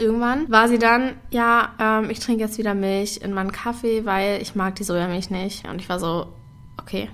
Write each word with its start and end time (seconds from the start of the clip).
irgendwann 0.00 0.50
war 0.50 0.68
sie 0.68 0.78
dann, 0.78 1.14
ja, 1.30 1.74
ähm, 1.78 2.10
ich 2.10 2.18
trinke 2.18 2.42
jetzt 2.42 2.58
wieder 2.58 2.74
Milch 2.74 3.20
in 3.22 3.32
meinen 3.32 3.52
Kaffee, 3.52 4.04
weil 4.06 4.40
ich 4.40 4.54
mag 4.54 4.74
die 4.76 4.84
Sojamilch 4.84 5.30
nicht. 5.30 5.68
Und 5.68 5.80
ich 5.80 5.88
war 5.88 6.00
so, 6.00 6.26
okay. 6.78 7.10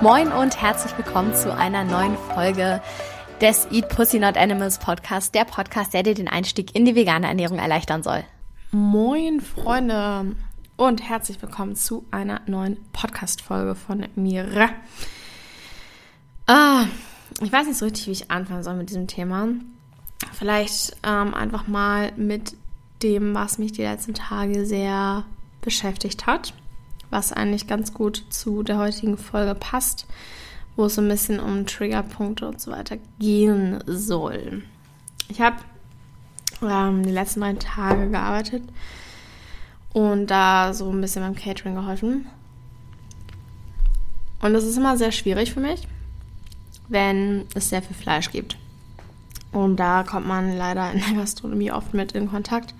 Moin 0.00 0.32
und 0.32 0.60
herzlich 0.60 0.96
willkommen 0.96 1.34
zu 1.34 1.54
einer 1.54 1.84
neuen 1.84 2.16
Folge 2.34 2.80
des 3.40 3.68
Eat 3.70 3.88
Pussy 3.88 4.18
Not 4.18 4.36
Animals 4.36 4.78
Podcast, 4.78 5.34
der 5.34 5.44
Podcast, 5.44 5.94
der 5.94 6.02
dir 6.02 6.14
den 6.14 6.28
Einstieg 6.28 6.74
in 6.74 6.84
die 6.84 6.94
vegane 6.94 7.28
Ernährung 7.28 7.58
erleichtern 7.58 8.02
soll. 8.02 8.24
Moin, 8.70 9.40
Freunde 9.40 10.34
und 10.78 11.02
herzlich 11.02 11.42
willkommen 11.42 11.74
zu 11.74 12.04
einer 12.12 12.40
neuen 12.46 12.76
Podcast-Folge 12.92 13.74
von 13.74 14.06
mir. 14.14 14.70
Ah, 16.46 16.84
ich 17.42 17.50
weiß 17.52 17.66
nicht 17.66 17.76
so 17.76 17.84
richtig, 17.84 18.06
wie 18.06 18.12
ich 18.12 18.30
anfangen 18.30 18.62
soll 18.62 18.76
mit 18.76 18.88
diesem 18.88 19.08
Thema. 19.08 19.48
Vielleicht 20.32 20.96
ähm, 21.02 21.34
einfach 21.34 21.66
mal 21.66 22.12
mit 22.16 22.54
dem, 23.02 23.34
was 23.34 23.58
mich 23.58 23.72
die 23.72 23.82
letzten 23.82 24.14
Tage 24.14 24.64
sehr 24.66 25.24
beschäftigt 25.62 26.26
hat, 26.26 26.54
was 27.10 27.32
eigentlich 27.32 27.66
ganz 27.66 27.92
gut 27.92 28.24
zu 28.30 28.62
der 28.62 28.78
heutigen 28.78 29.18
Folge 29.18 29.56
passt, 29.56 30.06
wo 30.76 30.84
es 30.84 30.94
so 30.94 31.02
ein 31.02 31.08
bisschen 31.08 31.40
um 31.40 31.66
Triggerpunkte 31.66 32.46
und 32.46 32.60
so 32.60 32.70
weiter 32.70 32.98
gehen 33.18 33.82
soll. 33.86 34.62
Ich 35.28 35.40
habe 35.40 35.56
ähm, 36.62 37.02
die 37.02 37.10
letzten 37.10 37.40
neun 37.40 37.58
Tage 37.58 38.08
gearbeitet 38.10 38.62
und 39.92 40.26
da 40.28 40.72
so 40.74 40.90
ein 40.90 41.00
bisschen 41.00 41.22
beim 41.22 41.34
Catering 41.34 41.74
geholfen. 41.74 42.26
Und 44.40 44.52
das 44.52 44.64
ist 44.64 44.76
immer 44.76 44.96
sehr 44.96 45.12
schwierig 45.12 45.52
für 45.52 45.60
mich, 45.60 45.88
wenn 46.88 47.46
es 47.54 47.70
sehr 47.70 47.82
viel 47.82 47.96
Fleisch 47.96 48.30
gibt. 48.30 48.56
Und 49.52 49.76
da 49.76 50.02
kommt 50.02 50.26
man 50.26 50.56
leider 50.56 50.92
in 50.92 51.00
der 51.00 51.16
Gastronomie 51.16 51.72
oft 51.72 51.94
mit 51.94 52.12
in 52.12 52.30
Kontakt, 52.30 52.74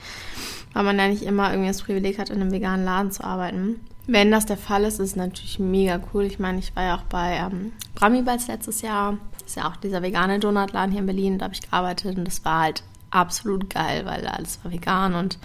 weil 0.73 0.85
man 0.85 0.99
ja 0.99 1.09
nicht 1.09 1.23
immer 1.23 1.51
irgendwie 1.51 1.69
das 1.69 1.83
Privileg 1.83 2.19
hat, 2.19 2.31
in 2.31 2.41
einem 2.41 2.53
veganen 2.53 2.85
Laden 2.85 3.11
zu 3.11 3.25
arbeiten. 3.25 3.81
Wenn 4.07 4.31
das 4.31 4.47
der 4.47 4.57
Fall 4.57 4.85
ist, 4.85 4.95
ist 5.01 5.11
es 5.11 5.17
natürlich 5.17 5.59
mega 5.59 6.01
cool. 6.13 6.25
Ich 6.25 6.39
meine, 6.39 6.59
ich 6.59 6.75
war 6.75 6.85
ja 6.85 6.97
auch 6.97 7.03
bei 7.03 7.37
ähm, 7.37 7.73
Bramibals 7.95 8.47
letztes 8.47 8.81
Jahr. 8.81 9.19
Das 9.33 9.49
ist 9.49 9.57
ja 9.57 9.69
auch 9.69 9.77
dieser 9.77 10.03
vegane 10.03 10.39
Donutladen 10.39 10.93
hier 10.93 11.01
in 11.01 11.07
Berlin. 11.07 11.39
Da 11.39 11.45
habe 11.45 11.55
ich 11.55 11.61
gearbeitet 11.61 12.17
und 12.17 12.25
das 12.25 12.45
war 12.45 12.63
halt 12.63 12.83
absolut 13.11 13.69
geil, 13.69 14.07
weil 14.07 14.27
alles 14.27 14.61
war 14.63 14.73
vegan 14.73 15.15
und 15.15 15.39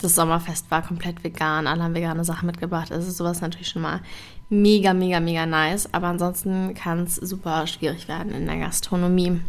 das 0.00 0.14
Sommerfest 0.14 0.70
war 0.70 0.82
komplett 0.82 1.24
vegan, 1.24 1.66
alle 1.66 1.82
haben 1.82 1.94
vegane 1.94 2.24
Sachen 2.24 2.46
mitgebracht. 2.46 2.92
Also 2.92 3.10
sowas 3.10 3.40
natürlich 3.40 3.68
schon 3.68 3.82
mal 3.82 4.00
mega, 4.48 4.94
mega, 4.94 5.20
mega 5.20 5.44
nice. 5.44 5.92
Aber 5.92 6.06
ansonsten 6.06 6.74
kann 6.74 7.04
es 7.04 7.16
super 7.16 7.66
schwierig 7.66 8.08
werden 8.08 8.32
in 8.32 8.46
der 8.46 8.58
Gastronomie. 8.58 9.40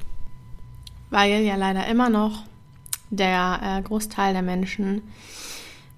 Weil 1.09 1.43
ja 1.43 1.55
leider 1.55 1.87
immer 1.87 2.09
noch 2.09 2.43
der 3.09 3.59
äh, 3.63 3.81
Großteil 3.81 4.33
der 4.33 4.41
Menschen 4.41 5.03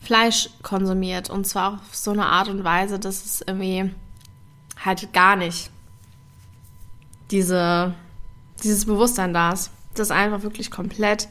Fleisch 0.02 0.49
konsumiert. 0.63 1.30
Und 1.30 1.45
zwar 1.45 1.75
auf 1.75 1.95
so 1.95 2.11
eine 2.11 2.25
Art 2.25 2.49
und 2.49 2.63
Weise, 2.63 2.99
dass 2.99 3.23
es 3.23 3.41
irgendwie 3.45 3.91
halt 4.83 5.13
gar 5.13 5.36
nicht 5.36 5.69
diese, 7.30 7.93
dieses 8.63 8.86
Bewusstsein 8.86 9.33
da 9.33 9.52
ist. 9.53 9.71
Das 9.93 10.11
einfach 10.11 10.41
wirklich 10.41 10.71
komplett 10.71 11.27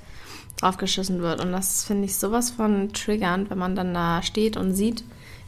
draufgeschissen 0.60 1.20
wird. 1.20 1.42
Und 1.42 1.52
das 1.52 1.84
finde 1.84 2.04
ich 2.04 2.16
sowas 2.16 2.50
von 2.50 2.92
triggernd, 2.92 3.50
wenn 3.50 3.58
man 3.58 3.74
dann 3.74 3.94
da 3.94 4.22
steht 4.22 4.56
und 4.56 4.74
sieht, 4.74 5.04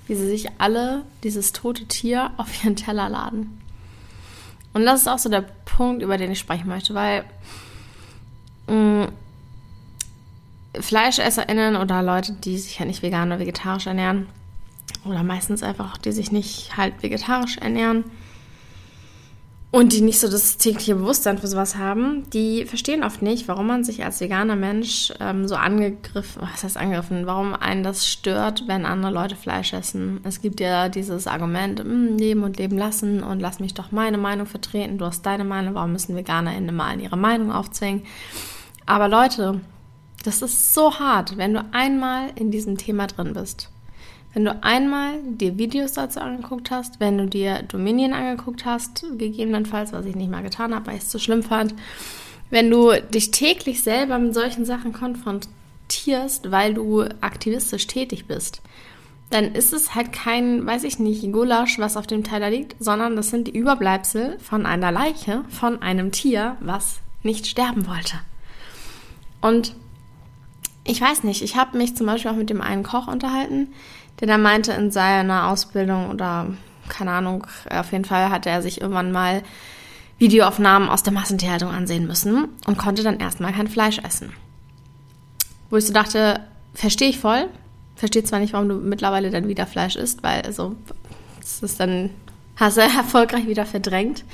wie 0.07 0.15
sie 0.15 0.27
sich 0.27 0.49
alle 0.59 1.03
dieses 1.23 1.53
tote 1.53 1.87
Tier 1.87 2.31
auf 2.37 2.65
ihren 2.65 2.77
Teller 2.77 3.09
laden. 3.09 3.59
Und 4.75 4.85
das 4.87 5.03
ist 5.03 5.09
auch 5.09 5.19
so 5.19 5.29
der 5.29 5.45
Punkt, 5.65 6.03
über 6.03 6.17
den 6.17 6.33
ich 6.33 6.39
sprechen 6.39 6.69
möchte, 6.69 6.95
weil 6.95 7.25
mh, 8.69 9.07
mm, 9.07 9.13
FleischesserInnen 10.81 11.77
oder 11.77 12.03
Leute, 12.03 12.33
die 12.33 12.57
sich 12.59 12.79
ja 12.79 12.86
nicht 12.86 13.03
vegan 13.03 13.29
oder 13.29 13.41
vegetarisch 13.41 13.86
ernähren, 13.86 14.27
oder 15.05 15.23
meistens 15.23 15.63
einfach, 15.63 15.98
die 15.98 16.13
sich 16.13 16.33
nicht 16.33 16.77
halt 16.77 17.03
vegetarisch 17.03 17.59
ernähren, 17.59 18.05
und 19.73 19.95
die 19.95 20.03
nicht 20.03 20.21
so 20.21 20.29
das 20.29 20.59
tägliche 20.59 20.95
Bewusstsein 20.95 21.39
für 21.39 21.47
sowas 21.47 21.77
haben, 21.77 22.29
die 22.31 22.67
verstehen 22.67 23.03
oft 23.03 23.23
nicht, 23.23 23.49
warum 23.49 23.67
man 23.67 23.85
sich 23.85 24.05
als 24.05 24.21
veganer 24.21 24.55
Mensch 24.55 25.15
ähm, 25.19 25.49
so 25.49 25.55
angegriffen, 25.55 26.43
was 26.43 26.63
heißt 26.63 26.77
angegriffen, 26.77 27.25
warum 27.25 27.55
einen 27.55 27.83
das 27.83 28.07
stört, 28.07 28.65
wenn 28.69 28.85
andere 28.85 29.11
Leute 29.11 29.35
Fleisch 29.35 29.73
essen. 29.73 30.21
Es 30.25 30.43
gibt 30.43 30.61
ja 30.61 30.91
dieses 30.91 31.27
Argument, 31.27 31.81
hm, 31.81 32.19
leben 32.19 32.43
und 32.45 32.59
leben 32.59 32.77
lassen 32.77 33.23
und 33.23 33.41
lass 33.41 33.61
mich 33.61 33.73
doch 33.73 33.93
meine 33.93 34.19
Meinung 34.19 34.47
vertreten, 34.47 34.99
du 34.99 35.07
hast 35.07 35.25
deine 35.25 35.45
Meinung, 35.45 35.75
warum 35.75 35.93
müssen 35.93 36.17
VeganerInnen 36.17 36.77
mal 36.77 37.01
ihre 37.01 37.17
Meinung 37.17 37.51
aufzwingen? 37.51 38.03
Aber 38.85 39.09
Leute, 39.09 39.63
das 40.23 40.43
ist 40.43 40.75
so 40.75 40.99
hart, 40.99 41.39
wenn 41.39 41.55
du 41.55 41.65
einmal 41.73 42.29
in 42.35 42.51
diesem 42.51 42.77
Thema 42.77 43.07
drin 43.07 43.33
bist. 43.33 43.72
Wenn 44.35 44.45
du 44.45 44.63
einmal 44.63 45.20
dir 45.23 45.59
Videos 45.59 45.93
dazu 45.93 46.20
angeguckt 46.20 46.70
hast, 46.70 47.01
wenn 47.01 47.19
du 47.19 47.27
dir 47.27 47.63
Dominion 47.63 48.15
angeguckt 48.15 48.65
hast, 48.65 49.05
gegebenenfalls, 49.19 49.93
was 49.93 50.07
ich 50.07 50.17
nicht 50.17 50.31
mal 50.31 50.43
getan 50.43 50.75
habe, 50.75 50.87
weil 50.87 50.97
ich 50.97 51.03
es 51.03 51.11
zu 51.11 51.19
schlimm 51.19 51.43
fand, 51.43 51.75
wenn 52.51 52.71
du 52.71 52.92
dich 53.13 53.31
täglich 53.31 53.83
selber 53.83 54.19
mit 54.19 54.35
solchen 54.35 54.65
Sachen 54.65 54.92
konfrontierst, 54.92 56.51
weil 56.51 56.75
du 56.75 57.03
aktivistisch 57.21 57.87
tätig 57.87 58.27
bist, 58.27 58.63
dann 59.31 59.55
ist 59.55 59.73
es 59.73 59.95
halt 59.95 60.13
kein, 60.13 60.67
weiß 60.67 60.85
ich 60.85 60.98
nicht, 60.98 61.33
Gulasch, 61.33 61.79
was 61.79 61.97
auf 61.97 62.07
dem 62.07 62.25
Teller 62.25 62.51
liegt, 62.51 62.77
sondern 62.79 63.17
das 63.17 63.31
sind 63.31 63.48
die 63.48 63.57
Überbleibsel 63.57 64.39
von 64.39 64.67
einer 64.67 64.92
Leiche, 64.92 65.45
von 65.48 65.81
einem 65.81 66.13
Tier, 66.13 66.57
was 66.61 67.01
nicht 67.23 67.47
sterben 67.47 67.87
wollte. 67.87 68.21
Und 69.41 69.75
ich 70.85 71.01
weiß 71.01 71.25
nicht, 71.25 71.42
ich 71.42 71.57
habe 71.57 71.79
mich 71.79 71.97
zum 71.97 72.07
Beispiel 72.07 72.31
auch 72.31 72.37
mit 72.37 72.51
dem 72.51 72.61
einen 72.61 72.83
Koch 72.83 73.07
unterhalten, 73.07 73.69
der 74.20 74.28
da 74.28 74.39
meinte, 74.39 74.73
in 74.73 74.90
seiner 74.90 75.48
Ausbildung 75.48 76.11
oder 76.11 76.48
keine 76.89 77.12
Ahnung, 77.12 77.46
auf 77.70 77.92
jeden 77.92 78.05
Fall 78.05 78.30
hatte 78.30 78.50
er 78.50 78.62
sich 78.62 78.80
irgendwann 78.80 79.12
mal 79.12 79.42
Videoaufnahmen 80.18 80.89
aus 80.89 81.02
der 81.02 81.12
Massentierhaltung 81.12 81.70
ansehen 81.70 82.06
müssen 82.06 82.48
und 82.67 82.78
konnte 82.78 83.02
dann 83.02 83.18
erstmal 83.18 83.52
kein 83.52 83.68
Fleisch 83.68 83.98
essen. 83.98 84.33
Wo 85.70 85.77
ich 85.77 85.86
so 85.86 85.92
dachte, 85.92 86.40
verstehe 86.74 87.08
ich 87.08 87.18
voll, 87.18 87.48
verstehe 87.96 88.24
zwar 88.24 88.39
nicht, 88.39 88.52
warum 88.52 88.68
du 88.68 88.74
mittlerweile 88.77 89.30
dann 89.30 89.48
wieder 89.48 89.67
Fleisch 89.67 89.96
isst, 89.96 90.23
weil 90.23 90.42
also 90.42 90.77
das 91.40 91.62
ist 91.62 91.80
dann 91.80 92.11
hast 92.56 92.77
du 92.77 92.80
erfolgreich 92.98 93.46
wieder 93.46 93.67
verdrängt. 93.67 94.24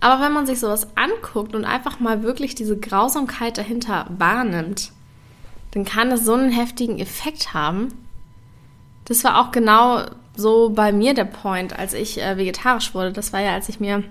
Aber 0.00 0.24
wenn 0.24 0.32
man 0.32 0.46
sich 0.46 0.58
sowas 0.58 0.86
anguckt 0.96 1.54
und 1.54 1.66
einfach 1.66 2.00
mal 2.00 2.22
wirklich 2.22 2.54
diese 2.54 2.78
Grausamkeit 2.78 3.58
dahinter 3.58 4.06
wahrnimmt, 4.16 4.92
dann 5.72 5.84
kann 5.84 6.10
es 6.10 6.24
so 6.24 6.32
einen 6.32 6.50
heftigen 6.50 6.98
Effekt 6.98 7.52
haben, 7.52 7.88
das 9.10 9.24
war 9.24 9.40
auch 9.40 9.50
genau 9.50 10.04
so 10.36 10.70
bei 10.70 10.92
mir 10.92 11.14
der 11.14 11.24
Point, 11.24 11.76
als 11.76 11.94
ich 11.94 12.22
äh, 12.22 12.36
vegetarisch 12.36 12.94
wurde. 12.94 13.12
Das 13.12 13.32
war 13.32 13.40
ja, 13.40 13.54
als 13.54 13.68
ich 13.68 13.80
mir. 13.80 14.04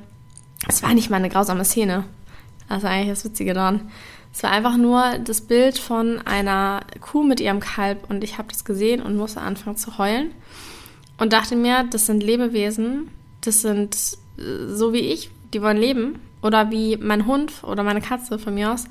Es 0.67 0.83
war 0.83 0.93
nicht 0.93 1.09
mal 1.09 1.15
eine 1.15 1.29
grausame 1.29 1.63
Szene. 1.63 2.03
Das 2.67 2.79
ist 2.79 2.83
eigentlich 2.83 3.07
das 3.07 3.23
Witzige 3.23 3.53
daran. 3.53 3.89
Es 4.33 4.43
war 4.43 4.51
einfach 4.51 4.75
nur 4.75 5.17
das 5.19 5.39
Bild 5.39 5.79
von 5.79 6.19
einer 6.27 6.81
Kuh 6.99 7.23
mit 7.23 7.39
ihrem 7.39 7.61
Kalb 7.61 8.09
und 8.09 8.25
ich 8.25 8.37
habe 8.37 8.49
das 8.49 8.65
gesehen 8.65 9.01
und 9.01 9.15
musste 9.15 9.39
anfangen 9.39 9.77
zu 9.77 9.97
heulen 9.97 10.31
und 11.17 11.31
dachte 11.31 11.55
mir, 11.55 11.85
das 11.89 12.05
sind 12.05 12.21
Lebewesen, 12.21 13.09
das 13.39 13.61
sind 13.61 13.95
äh, 14.37 14.67
so 14.67 14.91
wie 14.91 14.99
ich, 14.99 15.31
die 15.53 15.61
wollen 15.61 15.77
leben 15.77 16.19
oder 16.41 16.71
wie 16.71 16.97
mein 16.97 17.25
Hund 17.25 17.63
oder 17.63 17.83
meine 17.83 18.01
Katze 18.01 18.37
von 18.37 18.53
mir 18.53 18.73
aus. 18.73 18.83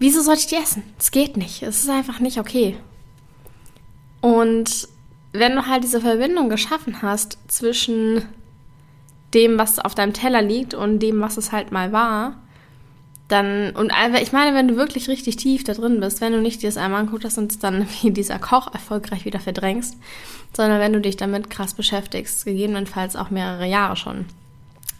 Wieso 0.00 0.20
sollte 0.20 0.40
ich 0.40 0.46
die 0.48 0.56
essen? 0.56 0.82
Es 0.98 1.12
geht 1.12 1.36
nicht. 1.36 1.62
Es 1.62 1.84
ist 1.84 1.90
einfach 1.90 2.18
nicht 2.18 2.40
okay. 2.40 2.76
Und 4.20 4.88
wenn 5.38 5.54
du 5.56 5.66
halt 5.66 5.84
diese 5.84 6.00
Verbindung 6.00 6.48
geschaffen 6.48 7.02
hast 7.02 7.38
zwischen 7.48 8.22
dem, 9.34 9.58
was 9.58 9.78
auf 9.78 9.94
deinem 9.94 10.12
Teller 10.12 10.42
liegt 10.42 10.74
und 10.74 11.00
dem, 11.00 11.20
was 11.20 11.36
es 11.36 11.52
halt 11.52 11.72
mal 11.72 11.92
war, 11.92 12.36
dann, 13.28 13.74
und 13.74 13.92
ich 14.20 14.32
meine, 14.32 14.54
wenn 14.54 14.68
du 14.68 14.76
wirklich 14.76 15.08
richtig 15.08 15.36
tief 15.36 15.64
da 15.64 15.74
drin 15.74 15.98
bist, 15.98 16.20
wenn 16.20 16.32
du 16.32 16.40
nicht 16.40 16.62
dir 16.62 16.68
das 16.68 16.76
einmal 16.76 17.00
anguckt 17.00 17.24
hast 17.24 17.38
und 17.38 17.62
dann 17.64 17.86
wie 18.02 18.10
dieser 18.10 18.38
Koch 18.38 18.72
erfolgreich 18.72 19.24
wieder 19.24 19.40
verdrängst, 19.40 19.96
sondern 20.52 20.80
wenn 20.80 20.92
du 20.92 21.00
dich 21.00 21.16
damit 21.16 21.50
krass 21.50 21.74
beschäftigst, 21.74 22.44
gegebenenfalls 22.44 23.16
auch 23.16 23.30
mehrere 23.30 23.66
Jahre 23.66 23.96
schon, 23.96 24.26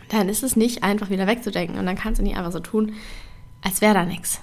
dann 0.08 0.28
ist 0.28 0.42
es 0.42 0.56
nicht 0.56 0.82
einfach 0.82 1.10
wieder 1.10 1.26
wegzudenken 1.26 1.78
und 1.78 1.86
dann 1.86 1.96
kannst 1.96 2.20
du 2.20 2.24
nicht 2.24 2.36
einfach 2.36 2.52
so 2.52 2.60
tun, 2.60 2.94
als 3.62 3.80
wäre 3.80 3.94
da 3.94 4.04
nichts. 4.04 4.40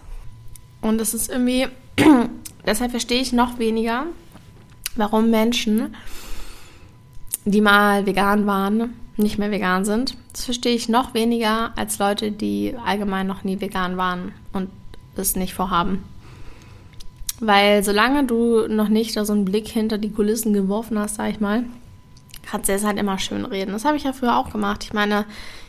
Und 0.81 1.00
es 1.00 1.13
ist 1.13 1.30
irgendwie, 1.30 1.68
deshalb 2.66 2.92
verstehe 2.92 3.22
ich 3.22 3.34
noch 3.34 3.60
weniger, 3.60 4.06
warum 4.95 5.30
Menschen, 5.30 5.95
die 7.45 7.62
mal 7.62 8.06
vegan 8.06 8.45
waren, 8.45 8.94
nicht 9.18 9.38
mehr 9.38 9.51
vegan 9.51 9.86
sind. 9.86 10.16
Das 10.31 10.45
verstehe 10.45 10.75
ich 10.75 10.90
noch 10.90 11.13
weniger 11.13 11.78
als 11.78 12.00
Leute, 12.00 12.31
die 12.31 12.75
allgemein 12.86 13.28
noch 13.28 13.44
nie 13.44 13.62
vegan 13.62 13.98
waren 13.98 14.31
und 14.54 14.69
es 15.16 15.36
nicht 15.36 15.54
vorhaben. 15.54 16.04
Weil 17.40 17.84
solange 17.84 18.25
du 18.25 18.68
noch 18.68 18.88
nicht 18.88 19.16
da 19.16 19.25
so 19.25 19.34
einen 19.34 19.45
Blick 19.45 19.68
hinter 19.68 19.98
die 19.98 20.12
Kulissen 20.12 20.54
geworfen 20.54 20.98
hast, 20.98 21.16
sag 21.16 21.30
ich 21.30 21.40
mal, 21.40 21.66
kannst 22.44 22.69
dir 22.69 22.74
das 22.74 22.86
halt 22.86 22.98
immer 22.98 23.19
schön 23.19 23.45
reden. 23.45 23.72
Das 23.72 23.86
habe 23.86 23.98
ich 23.98 24.04
ja 24.04 24.13
früher 24.13 24.38
auch 24.38 24.51
gemacht. 24.51 24.84
Ich 24.84 24.94
meine, 24.94 25.25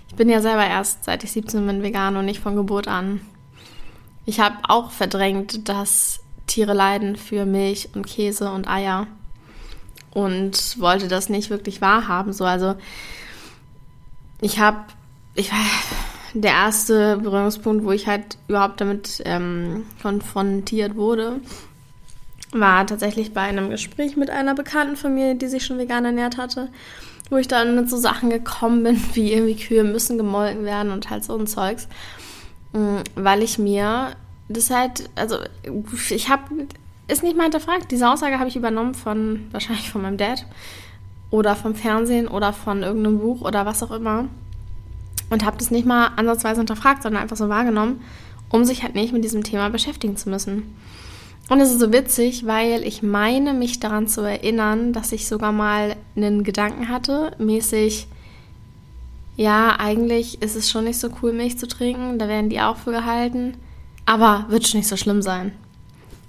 ich 0.08 0.14
bin 0.14 0.28
ja 0.28 0.40
selber 0.40 0.66
erst 0.66 1.04
seit 1.04 1.24
ich 1.24 1.32
17 1.32 1.66
bin 1.66 1.82
vegan 1.82 2.16
und 2.16 2.26
nicht 2.26 2.40
von 2.40 2.56
Geburt 2.56 2.88
an. 2.88 3.20
Ich 4.26 4.40
habe 4.40 4.56
auch 4.68 4.90
verdrängt, 4.90 5.68
dass 5.68 6.20
Tiere 6.46 6.74
leiden 6.74 7.16
für 7.16 7.46
Milch 7.46 7.90
und 7.94 8.06
Käse 8.06 8.50
und 8.50 8.68
Eier 8.68 9.06
und 10.12 10.80
wollte 10.80 11.08
das 11.08 11.28
nicht 11.28 11.50
wirklich 11.50 11.80
wahrhaben. 11.80 12.32
So, 12.32 12.44
also 12.44 12.76
ich 14.40 14.58
habe, 14.58 14.78
ich 15.34 15.50
war 15.50 15.58
der 16.34 16.52
erste 16.52 17.16
Berührungspunkt, 17.18 17.84
wo 17.84 17.92
ich 17.92 18.06
halt 18.06 18.38
überhaupt 18.48 18.80
damit 18.80 19.22
ähm, 19.24 19.86
konfrontiert 20.02 20.96
wurde, 20.96 21.40
war 22.52 22.86
tatsächlich 22.86 23.32
bei 23.32 23.42
einem 23.42 23.70
Gespräch 23.70 24.16
mit 24.16 24.30
einer 24.30 24.54
Bekannten 24.54 24.96
von 24.96 25.14
mir, 25.14 25.34
die 25.34 25.48
sich 25.48 25.64
schon 25.64 25.78
vegan 25.78 26.04
ernährt 26.04 26.36
hatte, 26.36 26.68
wo 27.30 27.36
ich 27.36 27.48
dann 27.48 27.74
mit 27.74 27.88
so 27.88 27.96
Sachen 27.96 28.30
gekommen 28.30 28.82
bin, 28.82 29.00
wie 29.14 29.32
irgendwie 29.32 29.56
Kühe 29.56 29.84
müssen 29.84 30.18
gemolken 30.18 30.64
werden 30.64 30.92
und 30.92 31.10
halt 31.10 31.24
so 31.24 31.36
ein 31.36 31.46
Zeugs, 31.46 31.88
mm, 32.72 32.98
weil 33.14 33.42
ich 33.42 33.58
mir 33.58 34.12
das 34.48 34.70
halt, 34.70 35.10
also 35.14 35.38
ich 36.10 36.28
habe, 36.28 36.42
ist 37.08 37.22
nicht 37.22 37.36
mal 37.36 37.44
hinterfragt, 37.44 37.90
diese 37.90 38.10
Aussage 38.10 38.38
habe 38.38 38.48
ich 38.48 38.56
übernommen 38.56 38.94
von, 38.94 39.46
wahrscheinlich 39.52 39.90
von 39.90 40.02
meinem 40.02 40.16
Dad 40.16 40.46
oder 41.30 41.56
vom 41.56 41.74
Fernsehen 41.74 42.28
oder 42.28 42.52
von 42.52 42.82
irgendeinem 42.82 43.18
Buch 43.18 43.40
oder 43.42 43.66
was 43.66 43.82
auch 43.82 43.90
immer 43.90 44.28
und 45.30 45.44
habe 45.44 45.56
das 45.58 45.70
nicht 45.70 45.86
mal 45.86 46.08
ansatzweise 46.16 46.60
hinterfragt, 46.60 47.02
sondern 47.02 47.22
einfach 47.22 47.36
so 47.36 47.48
wahrgenommen, 47.48 48.00
um 48.50 48.64
sich 48.64 48.82
halt 48.82 48.94
nicht 48.94 49.12
mit 49.12 49.24
diesem 49.24 49.42
Thema 49.42 49.68
beschäftigen 49.70 50.16
zu 50.16 50.28
müssen. 50.28 50.76
Und 51.48 51.60
es 51.60 51.70
ist 51.70 51.80
so 51.80 51.92
witzig, 51.92 52.46
weil 52.46 52.84
ich 52.84 53.02
meine, 53.02 53.52
mich 53.52 53.80
daran 53.80 54.08
zu 54.08 54.22
erinnern, 54.22 54.92
dass 54.92 55.12
ich 55.12 55.28
sogar 55.28 55.52
mal 55.52 55.96
einen 56.16 56.42
Gedanken 56.42 56.88
hatte, 56.88 57.32
mäßig, 57.38 58.06
ja, 59.36 59.76
eigentlich 59.78 60.40
ist 60.40 60.56
es 60.56 60.70
schon 60.70 60.84
nicht 60.84 60.98
so 60.98 61.08
cool, 61.20 61.32
Milch 61.32 61.58
zu 61.58 61.66
trinken, 61.66 62.18
da 62.18 62.28
werden 62.28 62.48
die 62.48 62.60
auch 62.60 62.76
für 62.76 62.92
gehalten, 62.92 63.54
aber 64.06 64.46
wird 64.48 64.66
schon 64.66 64.78
nicht 64.78 64.88
so 64.88 64.96
schlimm 64.96 65.22
sein. 65.22 65.52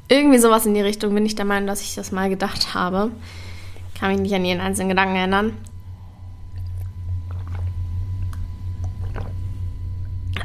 Irgendwie 0.08 0.38
sowas 0.38 0.66
in 0.66 0.74
die 0.74 0.82
Richtung 0.82 1.14
bin 1.14 1.26
ich 1.26 1.36
der 1.36 1.46
Meinung, 1.46 1.68
dass 1.68 1.82
ich 1.82 1.96
das 1.96 2.12
mal 2.12 2.30
gedacht 2.30 2.74
habe. 2.74 3.12
Kann 4.00 4.12
mich 4.12 4.22
nicht 4.22 4.36
an 4.36 4.46
jeden 4.46 4.62
einzelnen 4.62 4.90
Gedanken 4.90 5.16
erinnern. 5.16 5.58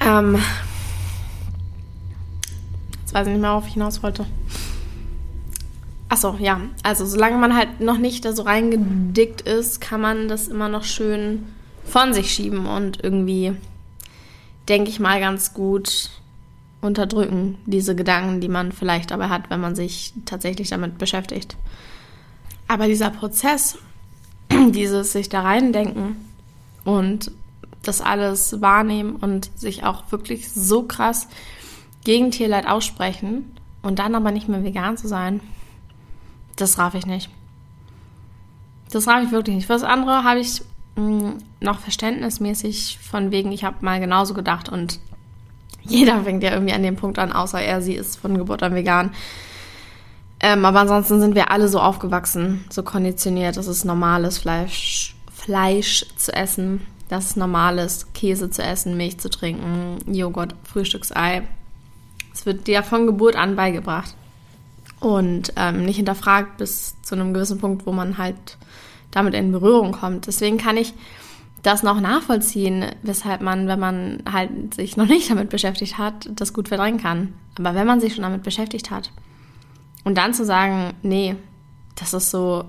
Ähm, 0.00 0.38
jetzt 3.00 3.12
weiß 3.12 3.27
ich 3.27 3.33
nicht 3.33 3.43
mehr, 3.43 3.50
worauf 3.50 3.67
ich 3.67 3.75
hinaus 3.75 4.03
wollte. 4.03 4.25
Achso, 6.09 6.37
ja. 6.41 6.61
Also 6.83 7.05
solange 7.05 7.37
man 7.37 7.55
halt 7.55 7.81
noch 7.81 7.99
nicht 7.99 8.25
da 8.25 8.33
so 8.33 8.43
reingedickt 8.43 9.43
ist, 9.43 9.81
kann 9.81 10.00
man 10.00 10.29
das 10.29 10.49
immer 10.49 10.69
noch 10.69 10.85
schön 10.85 11.47
von 11.85 12.15
sich 12.15 12.33
schieben 12.33 12.67
und 12.67 13.03
irgendwie, 13.05 13.53
denke 14.69 14.91
ich 14.91 15.00
mal, 15.00 15.21
ganz 15.21 15.55
gut 15.55 16.11
unterdrücken, 16.81 17.59
diese 17.67 17.94
Gedanken, 17.94 18.41
die 18.41 18.49
man 18.49 18.73
vielleicht 18.73 19.11
dabei 19.11 19.29
hat, 19.29 19.50
wenn 19.50 19.61
man 19.61 19.75
sich 19.75 20.15
tatsächlich 20.25 20.71
damit 20.71 20.99
beschäftigt. 20.99 21.56
Aber 22.69 22.87
dieser 22.87 23.11
Prozess, 23.11 23.79
dieses 24.71 25.12
sich 25.12 25.29
da 25.29 25.43
reindenken 25.43 26.17
und 26.85 27.32
das 27.82 28.00
alles 28.00 28.61
wahrnehmen 28.61 29.17
und 29.17 29.50
sich 29.59 29.85
auch 29.85 30.11
wirklich 30.12 30.50
so 30.50 30.82
krass 30.82 31.29
gegen 32.05 32.31
Tierleid 32.31 32.67
aussprechen 32.67 33.56
und 33.83 33.99
dann 33.99 34.15
aber 34.15 34.31
nicht 34.31 34.49
mehr 34.49 34.65
vegan 34.65 34.97
zu 34.97 35.09
sein, 35.09 35.41
das 36.56 36.79
raff 36.79 36.94
ich 36.94 37.06
nicht. 37.06 37.31
Das 38.91 39.06
raff 39.06 39.25
ich 39.25 39.31
wirklich 39.31 39.56
nicht. 39.56 39.67
Für 39.67 39.75
das 39.75 39.83
andere 39.83 40.25
habe 40.25 40.41
ich 40.41 40.62
mh, 40.97 41.21
hm, 41.21 41.38
noch 41.61 41.81
verständnismäßig 41.81 42.99
von 42.99 43.31
wegen, 43.31 43.53
ich 43.53 43.65
habe 43.65 43.85
mal 43.85 44.00
genauso 44.00 44.35
gedacht 44.35 44.69
und 44.69 45.00
jeder 45.82 46.23
fängt 46.23 46.43
ja 46.43 46.53
irgendwie 46.53 46.73
an 46.75 46.82
dem 46.82 46.97
Punkt 46.97 47.19
an, 47.19 47.32
außer 47.32 47.61
er, 47.61 47.82
sie 47.82 47.94
ist 47.94 48.17
von 48.17 48.37
Geburt 48.37 48.62
an 48.62 48.75
vegan. 48.75 49.11
Ähm, 50.41 50.65
aber 50.65 50.81
ansonsten 50.81 51.21
sind 51.21 51.35
wir 51.35 51.50
alle 51.50 51.69
so 51.69 51.81
aufgewachsen, 51.81 52.65
so 52.71 52.82
konditioniert, 52.82 53.56
dass 53.56 53.67
es 53.67 53.85
normal 53.85 54.25
ist, 54.25 54.38
Fleisch, 54.38 55.15
Fleisch 55.32 56.06
zu 56.17 56.32
essen 56.32 56.87
dass 57.11 57.31
es 57.31 57.37
normal 57.37 57.79
ist, 57.79 58.15
Käse 58.15 58.50
zu 58.50 58.62
essen, 58.62 58.97
Milch 58.97 59.19
zu 59.19 59.29
trinken, 59.29 59.99
Joghurt, 60.06 60.55
Frühstücksei. 60.62 61.43
Es 62.33 62.47
wird 62.47 62.69
dir 62.69 62.85
von 62.85 63.06
Geburt 63.06 63.35
an 63.35 63.56
beigebracht 63.56 64.15
und 65.00 65.53
ähm, 65.56 65.85
nicht 65.85 65.97
hinterfragt 65.97 66.56
bis 66.56 66.94
zu 67.03 67.17
einem 67.17 67.35
gewissen 67.35 67.59
Punkt, 67.59 67.85
wo 67.85 67.93
man 67.93 68.17
halt 68.17 68.56
damit 69.11 69.35
in 69.35 69.50
Berührung 69.50 69.91
kommt. 69.91 70.29
Deswegen 70.29 70.56
kann 70.56 70.76
ich 70.76 70.94
das 71.62 71.83
noch 71.83 72.01
nachvollziehen, 72.01 72.87
weshalb 73.03 73.43
man, 73.43 73.69
wenn 73.69 73.79
man 73.79 74.23
halt 74.31 74.75
sich 74.75 74.97
noch 74.97 75.07
nicht 75.07 75.31
damit 75.31 75.51
beschäftigt 75.51 75.99
hat, 75.99 76.29
das 76.33 76.53
gut 76.53 76.69
verdrängen 76.69 77.01
kann. 77.01 77.35
Aber 77.59 77.75
wenn 77.75 77.87
man 77.87 78.01
sich 78.01 78.15
schon 78.15 78.23
damit 78.23 78.43
beschäftigt 78.43 78.91
hat 78.91 79.12
und 80.05 80.17
dann 80.17 80.33
zu 80.35 80.45
sagen, 80.45 80.95
nee, 81.03 81.37
das 81.97 82.15
ist 82.15 82.31
so 82.31 82.65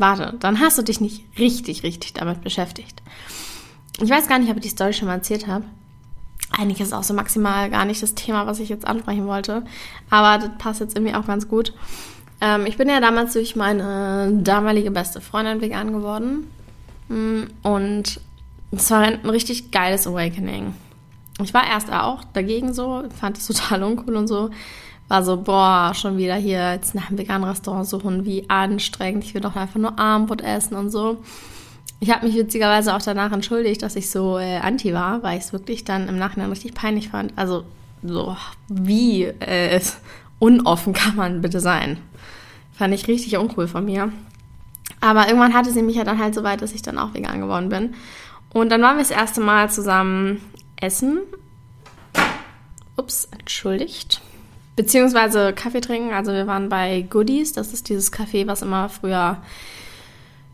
warte, 0.00 0.34
dann 0.40 0.60
hast 0.60 0.78
du 0.78 0.82
dich 0.82 1.00
nicht 1.00 1.24
richtig, 1.38 1.82
richtig 1.82 2.14
damit 2.14 2.40
beschäftigt. 2.42 3.02
Ich 4.00 4.10
weiß 4.10 4.28
gar 4.28 4.38
nicht, 4.38 4.50
ob 4.50 4.56
ich 4.56 4.62
die 4.62 4.68
Story 4.68 4.94
schon 4.94 5.08
mal 5.08 5.14
erzählt 5.14 5.46
habe. 5.46 5.64
Eigentlich 6.58 6.80
ist 6.80 6.88
es 6.88 6.92
auch 6.94 7.04
so 7.04 7.14
maximal 7.14 7.70
gar 7.70 7.84
nicht 7.84 8.02
das 8.02 8.14
Thema, 8.14 8.46
was 8.46 8.58
ich 8.58 8.70
jetzt 8.70 8.86
ansprechen 8.86 9.26
wollte. 9.26 9.62
Aber 10.08 10.38
das 10.38 10.58
passt 10.58 10.80
jetzt 10.80 10.96
irgendwie 10.96 11.14
auch 11.14 11.26
ganz 11.26 11.48
gut. 11.48 11.74
Ähm, 12.40 12.66
ich 12.66 12.76
bin 12.76 12.88
ja 12.88 13.00
damals 13.00 13.34
durch 13.34 13.54
meine 13.54 14.32
damalige 14.42 14.90
beste 14.90 15.20
Freundin 15.20 15.60
vegan 15.60 15.92
geworden. 15.92 16.50
Mm, 17.10 17.42
und 17.62 18.20
es 18.72 18.90
war 18.90 19.00
ein 19.00 19.28
richtig 19.28 19.70
geiles 19.70 20.06
Awakening. 20.06 20.72
Ich 21.42 21.52
war 21.52 21.66
erst 21.66 21.92
auch 21.92 22.24
dagegen 22.32 22.72
so, 22.72 23.04
fand 23.20 23.36
es 23.36 23.46
total 23.48 23.82
uncool 23.82 24.16
und 24.16 24.26
so 24.26 24.50
war 25.10 25.24
so, 25.24 25.36
boah, 25.38 25.92
schon 25.92 26.16
wieder 26.18 26.36
hier 26.36 26.72
jetzt 26.72 26.94
nach 26.94 27.08
einem 27.08 27.18
veganen 27.18 27.48
Restaurant 27.48 27.86
suchen, 27.86 28.24
wie 28.24 28.48
anstrengend. 28.48 29.24
Ich 29.24 29.34
will 29.34 29.40
doch 29.40 29.56
einfach 29.56 29.80
nur 29.80 29.98
Armbrot 29.98 30.40
essen 30.40 30.76
und 30.76 30.90
so. 30.90 31.18
Ich 31.98 32.10
habe 32.10 32.26
mich 32.26 32.36
witzigerweise 32.36 32.94
auch 32.94 33.02
danach 33.02 33.32
entschuldigt, 33.32 33.82
dass 33.82 33.96
ich 33.96 34.08
so 34.08 34.38
äh, 34.38 34.58
anti 34.58 34.94
war, 34.94 35.24
weil 35.24 35.36
ich 35.36 35.44
es 35.44 35.52
wirklich 35.52 35.82
dann 35.84 36.08
im 36.08 36.16
Nachhinein 36.16 36.48
richtig 36.48 36.74
peinlich 36.74 37.08
fand. 37.08 37.36
Also 37.36 37.64
so, 38.04 38.36
wie 38.68 39.24
äh, 39.24 39.80
unoffen 40.38 40.92
kann 40.92 41.16
man 41.16 41.42
bitte 41.42 41.58
sein? 41.58 41.98
Fand 42.72 42.94
ich 42.94 43.08
richtig 43.08 43.36
uncool 43.36 43.66
von 43.66 43.84
mir. 43.84 44.12
Aber 45.00 45.26
irgendwann 45.26 45.54
hatte 45.54 45.70
sie 45.70 45.82
mich 45.82 45.96
ja 45.96 46.04
dann 46.04 46.18
halt 46.18 46.34
so 46.34 46.42
weit, 46.42 46.62
dass 46.62 46.72
ich 46.72 46.82
dann 46.82 46.98
auch 46.98 47.14
vegan 47.14 47.40
geworden 47.40 47.68
bin. 47.68 47.94
Und 48.52 48.70
dann 48.70 48.82
waren 48.82 48.96
wir 48.96 49.02
das 49.02 49.10
erste 49.10 49.40
Mal 49.40 49.70
zusammen 49.70 50.42
essen. 50.76 51.20
Ups, 52.96 53.28
entschuldigt. 53.38 54.20
Beziehungsweise 54.76 55.52
Kaffee 55.52 55.80
trinken. 55.80 56.12
Also 56.12 56.32
wir 56.32 56.46
waren 56.46 56.68
bei 56.68 57.02
Goodies. 57.02 57.52
Das 57.52 57.72
ist 57.72 57.88
dieses 57.88 58.12
Café, 58.12 58.46
was 58.46 58.62
immer 58.62 58.88
früher 58.88 59.38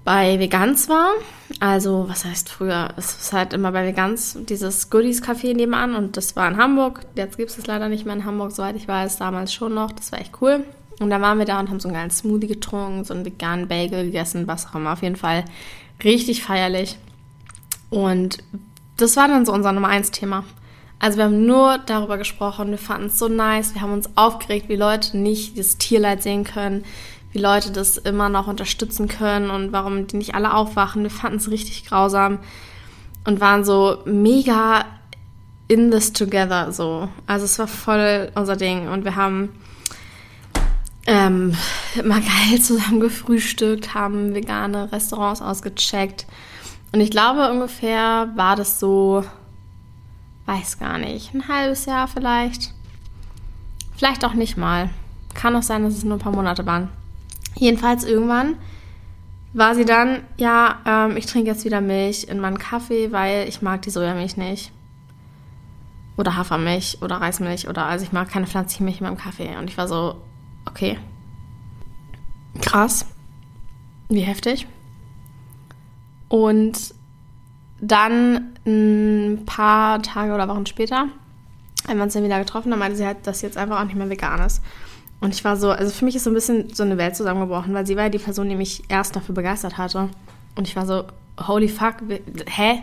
bei 0.05 0.39
Vegans 0.39 0.89
war. 0.89 1.11
Also, 1.59 2.07
was 2.09 2.25
heißt 2.25 2.49
früher? 2.49 2.91
Es 2.97 3.17
ist 3.17 3.33
halt 3.33 3.53
immer 3.53 3.73
bei 3.73 3.85
Vegans 3.85 4.39
dieses 4.49 4.89
Goodies-Café 4.91 5.55
nebenan 5.55 5.97
und 5.97 6.17
das 6.17 6.37
war 6.37 6.49
in 6.49 6.57
Hamburg. 6.57 7.01
Jetzt 7.17 7.37
gibt 7.37 7.51
es 7.51 7.59
es 7.59 7.67
leider 7.67 7.89
nicht 7.89 8.07
mehr 8.07 8.15
in 8.15 8.25
Hamburg, 8.25 8.53
soweit 8.53 8.77
ich 8.77 8.87
weiß. 8.87 9.19
Damals 9.19 9.53
schon 9.53 9.75
noch. 9.75 9.91
Das 9.91 10.13
war 10.13 10.21
echt 10.21 10.41
cool. 10.41 10.65
Und 10.99 11.11
da 11.11 11.21
waren 11.21 11.39
wir 11.39 11.45
da 11.45 11.61
und 11.61 11.69
haben 11.69 11.81
so 11.81 11.89
einen 11.89 11.97
geilen 11.97 12.11
Smoothie 12.11 12.47
getrunken, 12.47 13.05
so 13.05 13.13
einen 13.13 13.25
veganen 13.25 13.69
Bagel 13.69 14.07
gegessen, 14.07 14.47
was 14.47 14.67
auch 14.67 14.75
immer. 14.75 14.93
Auf 14.93 15.03
jeden 15.03 15.17
Fall 15.17 15.45
richtig 16.03 16.43
feierlich. 16.43 16.97
Und 17.91 18.39
das 18.97 19.17
war 19.17 19.29
dann 19.29 19.45
so 19.45 19.53
unser 19.53 19.73
Nummer 19.73 19.89
1 19.89 20.11
Thema. 20.11 20.45
Also 20.99 21.19
wir 21.19 21.25
haben 21.25 21.45
nur 21.45 21.79
darüber 21.79 22.17
gesprochen, 22.17 22.71
wir 22.71 22.79
fanden 22.79 23.09
es 23.09 23.19
so 23.19 23.29
nice, 23.29 23.75
wir 23.75 23.83
haben 23.83 23.93
uns 23.93 24.09
aufgeregt, 24.17 24.71
wie 24.71 24.77
Leute 24.77 25.19
nicht 25.19 25.59
das 25.59 25.77
Tierleid 25.77 26.23
sehen 26.23 26.45
können, 26.45 26.85
wie 27.33 27.39
Leute 27.39 27.71
das 27.71 27.99
immer 27.99 28.31
noch 28.31 28.47
unterstützen 28.47 29.07
können 29.07 29.51
und 29.51 29.73
warum 29.73 30.07
die 30.07 30.17
nicht 30.17 30.35
alle 30.35 30.55
aufwachen. 30.55 31.03
Wir 31.03 31.11
fanden 31.11 31.37
es 31.37 31.51
richtig 31.51 31.85
grausam 31.85 32.39
und 33.27 33.41
waren 33.41 33.63
so 33.63 33.99
mega 34.07 34.87
in 35.69 35.91
this 35.91 36.15
together 36.15 36.73
so. 36.73 37.09
Also 37.27 37.45
es 37.45 37.59
war 37.59 37.67
voll 37.67 38.33
unser 38.35 38.57
Ding 38.57 38.89
und 38.89 39.05
wir 39.05 39.17
haben 39.17 39.51
ähm, 41.07 41.57
immer 41.95 42.21
geil 42.21 42.61
zusammen 42.61 43.01
gefrühstückt, 43.01 43.95
haben 43.95 44.35
vegane 44.35 44.91
Restaurants 44.93 45.43
ausgecheckt 45.43 46.27
und 46.93 47.01
ich 47.01 47.11
glaube 47.11 47.51
ungefähr 47.51 48.31
war 48.37 48.57
das 48.57 48.81
so 48.81 49.25
Weiß 50.47 50.79
gar 50.79 50.97
nicht. 50.99 51.35
Ein 51.35 51.49
halbes 51.49 51.87
Jahr 51.87 52.07
vielleicht. 52.07 52.73
Vielleicht 53.97 54.25
auch 54.25 54.35
nicht 54.35 54.57
mal. 54.57 54.91
Kann 55.35 55.57
auch 55.57 55.63
sein, 55.63 55.83
dass 55.83 55.95
es 55.95 56.05
nur 56.05 56.17
ein 56.17 56.21
paar 56.21 56.33
Monate 56.33 56.65
waren. 56.65 56.89
Jedenfalls 57.57 58.05
irgendwann 58.05 58.57
war 59.53 59.75
sie 59.75 59.85
dann, 59.85 60.23
ja, 60.37 60.79
ähm, 60.87 61.17
ich 61.17 61.27
trinke 61.27 61.51
jetzt 61.51 61.65
wieder 61.65 61.81
Milch 61.81 62.25
in 62.25 62.39
meinen 62.39 62.59
Kaffee, 62.59 63.11
weil 63.11 63.49
ich 63.49 63.61
mag 63.61 63.83
die 63.83 63.91
Sojamilch 63.91 64.37
nicht. 64.37 64.71
Oder 66.17 66.37
Hafermilch 66.37 66.99
oder 67.03 67.17
Reismilch 67.17 67.69
oder 67.69 67.87
also 67.87 68.05
ich 68.05 68.13
mag 68.13 68.29
keine 68.31 68.47
pflanzliche 68.47 68.85
Milch 68.85 69.01
in 69.01 69.07
meinem 69.07 69.19
Kaffee. 69.19 69.57
Und 69.57 69.69
ich 69.69 69.77
war 69.77 69.89
so, 69.89 70.23
okay. 70.67 70.99
Krass. 72.61 73.07
Wie 74.09 74.21
heftig. 74.21 74.67
Und 76.29 76.95
dann 77.81 78.57
ein 78.67 79.43
paar 79.47 80.03
Tage 80.03 80.33
oder 80.33 80.49
Wochen 80.49 80.67
später 80.67 81.07
haben 81.87 81.99
wir 81.99 82.03
uns 82.03 82.15
dann 82.15 82.25
wieder 82.25 82.39
getroffen, 82.39 82.71
dann 82.71 82.79
meinte 82.79 82.97
sie 82.97 83.07
halt, 83.07 83.27
dass 83.27 83.41
sie 83.41 83.47
jetzt 83.47 83.57
einfach 83.57 83.81
auch 83.81 83.85
nicht 83.85 83.97
mehr 83.97 84.11
vegan 84.11 84.41
ist. 84.41 84.63
Und 85.21 85.33
ich 85.33 85.45
war 85.45 85.57
so, 85.57 85.71
also 85.71 85.93
für 85.93 86.05
mich 86.05 86.17
ist 86.17 86.25
so 86.25 86.31
ein 86.31 86.35
bisschen 86.35 86.75
so 86.75 86.83
eine 86.83 86.99
Welt 86.99 87.17
zusammengebrochen, 87.17 87.73
weil 87.75 87.87
sie 87.87 87.97
war 87.97 88.05
ja 88.05 88.09
die 88.09 88.19
Person, 88.19 88.49
die 88.49 88.57
mich 88.57 88.83
erst 88.89 89.17
dafür 89.17 89.35
begeistert 89.35 89.79
hatte. 89.79 90.11
Und 90.57 90.69
ich 90.69 90.77
war 90.77 90.87
so, 90.87 91.05
holy 91.47 91.69
fuck, 91.69 91.97
hä? 92.47 92.83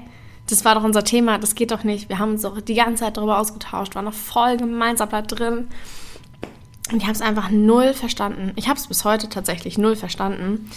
Das 0.50 0.66
war 0.66 0.76
doch 0.76 0.84
unser 0.84 1.04
Thema, 1.04 1.38
das 1.38 1.56
geht 1.56 1.72
doch 1.72 1.84
nicht. 1.84 2.10
Wir 2.10 2.20
haben 2.20 2.32
uns 2.32 2.42
doch 2.42 2.60
die 2.60 2.74
ganze 2.74 3.04
Zeit 3.04 3.18
darüber 3.18 3.40
ausgetauscht, 3.40 3.96
waren 3.96 4.06
noch 4.06 4.14
voll 4.14 4.58
gemeinsam 4.58 5.10
da 5.10 5.22
drin. 5.22 5.68
Und 6.94 7.00
ich 7.00 7.06
habe 7.06 7.16
es 7.16 7.22
einfach 7.22 7.50
null 7.50 7.94
verstanden. 7.94 8.52
Ich 8.56 8.70
habe 8.70 8.78
es 8.78 8.86
bis 8.86 9.04
heute 9.04 9.28
tatsächlich 9.28 9.80
null 9.80 9.96
verstanden. 9.96 10.70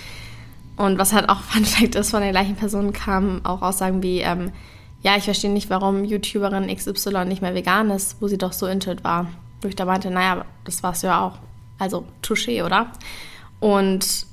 Und 0.77 0.99
was 0.99 1.13
halt 1.13 1.29
auch 1.29 1.41
Fun 1.43 1.67
Fact 1.67 1.95
ist, 1.95 2.11
von 2.11 2.23
der 2.23 2.31
gleichen 2.31 2.57
Person 2.57 2.95
kamen 2.95 3.45
auch 3.45 3.61
Aussagen 3.61 4.03
wie, 4.03 4.21
ähm, 4.21 4.51
ja, 5.03 5.17
ich 5.17 5.25
verstehe 5.25 5.51
nicht, 5.51 5.69
warum 5.69 6.05
YouTuberin 6.05 6.75
XY 6.75 7.27
nicht 7.27 7.43
mehr 7.43 7.55
vegan 7.55 7.91
ist, 7.91 8.17
wo 8.21 8.29
sie 8.29 8.39
doch 8.39 8.55
so 8.55 8.67
into 8.67 8.91
it 8.91 9.05
war. 9.05 9.27
Wo 9.61 9.69
ich 9.69 9.77
da 9.77 9.85
meinte, 9.85 10.11
naja, 10.11 10.47
das 10.65 10.83
war's 10.83 11.03
ja 11.03 11.21
auch. 11.21 11.39
Also, 11.79 12.07
touché, 12.23 12.65
oder? 12.65 12.87
Und 13.61 14.27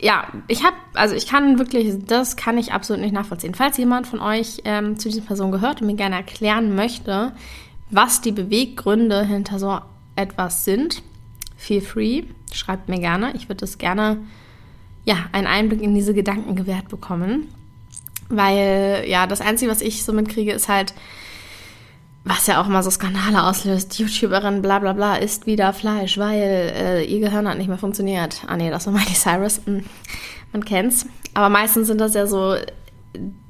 ja, 0.00 0.26
ich 0.48 0.64
habe, 0.64 0.74
also 0.94 1.14
ich 1.14 1.28
kann 1.28 1.60
wirklich, 1.60 2.04
das 2.04 2.34
kann 2.36 2.58
ich 2.58 2.72
absolut 2.72 3.00
nicht 3.00 3.14
nachvollziehen. 3.14 3.54
Falls 3.54 3.76
jemand 3.76 4.08
von 4.08 4.18
euch 4.18 4.62
ähm, 4.64 4.98
zu 4.98 5.08
dieser 5.08 5.22
Person 5.22 5.52
gehört 5.52 5.80
und 5.80 5.86
mir 5.86 5.94
gerne 5.94 6.16
erklären 6.16 6.74
möchte, 6.74 7.32
was 7.90 8.20
die 8.20 8.32
Beweggründe 8.32 9.24
hinter 9.24 9.60
so 9.60 9.78
etwas 10.16 10.64
sind, 10.64 11.02
feel 11.56 11.80
free, 11.80 12.24
schreibt 12.52 12.88
mir 12.88 12.98
gerne. 12.98 13.32
Ich 13.34 13.48
würde 13.48 13.60
das 13.60 13.78
gerne, 13.78 14.18
ja, 15.04 15.16
einen 15.32 15.46
Einblick 15.46 15.82
in 15.82 15.94
diese 15.94 16.14
Gedanken 16.14 16.56
gewährt 16.56 16.88
bekommen. 16.88 17.48
Weil, 18.28 19.04
ja, 19.06 19.26
das 19.26 19.40
Einzige, 19.40 19.70
was 19.70 19.82
ich 19.82 20.04
so 20.04 20.12
mitkriege, 20.12 20.52
ist 20.52 20.68
halt, 20.68 20.94
was 22.24 22.46
ja 22.46 22.60
auch 22.60 22.68
mal 22.68 22.82
so 22.82 22.90
Skandale 22.90 23.44
auslöst. 23.44 23.98
YouTuberin 23.98 24.62
bla 24.62 24.78
bla 24.78 24.94
bla 24.94 25.16
isst 25.16 25.46
wieder 25.46 25.72
Fleisch, 25.74 26.16
weil 26.16 26.72
äh, 26.74 27.04
ihr 27.04 27.20
Gehirn 27.20 27.46
hat 27.46 27.58
nicht 27.58 27.68
mehr 27.68 27.78
funktioniert. 27.78 28.42
Ah 28.46 28.56
nee, 28.56 28.70
das 28.70 28.86
war 28.86 28.94
Miley 28.94 29.14
Cyrus. 29.14 29.60
Hm, 29.66 29.84
man 30.52 30.64
kennt's. 30.64 31.06
Aber 31.34 31.50
meistens 31.50 31.88
sind 31.88 32.00
das 32.00 32.14
ja 32.14 32.26
so 32.26 32.56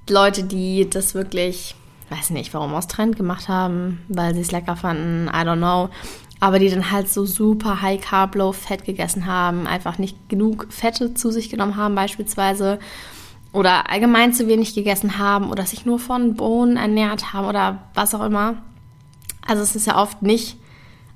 Leute, 0.09 0.42
die 0.42 0.90
das 0.90 1.14
wirklich, 1.14 1.76
weiß 2.11 2.30
nicht, 2.30 2.52
warum 2.52 2.75
aus 2.75 2.88
Trend 2.88 3.16
gemacht 3.16 3.49
haben, 3.49 4.02
weil 4.09 4.35
sie 4.35 4.40
es 4.40 4.50
lecker 4.50 4.76
fanden, 4.76 5.28
I 5.28 5.47
don't 5.47 5.59
know. 5.59 5.88
Aber 6.45 6.59
die 6.59 6.69
dann 6.69 6.91
halt 6.91 7.09
so 7.09 7.25
super 7.25 7.81
High 7.81 8.03
Carb, 8.03 8.35
Low 8.35 8.53
Fett 8.53 8.85
gegessen 8.85 9.25
haben, 9.25 9.67
einfach 9.67 9.97
nicht 9.97 10.29
genug 10.29 10.67
Fette 10.69 11.15
zu 11.15 11.31
sich 11.31 11.49
genommen 11.49 11.77
haben 11.77 11.95
beispielsweise 11.95 12.79
oder 13.55 13.89
allgemein 13.89 14.35
zu 14.35 14.47
wenig 14.47 14.75
gegessen 14.75 15.17
haben 15.17 15.49
oder 15.51 15.65
sich 15.65 15.87
nur 15.87 15.99
von 15.99 16.35
Bohnen 16.35 16.77
ernährt 16.77 17.33
haben 17.33 17.49
oder 17.49 17.85
was 17.95 18.15
auch 18.15 18.23
immer. 18.23 18.59
Also 19.47 19.63
es 19.63 19.75
ist 19.75 19.87
ja 19.87 19.97
oft 19.97 20.21
nicht 20.21 20.59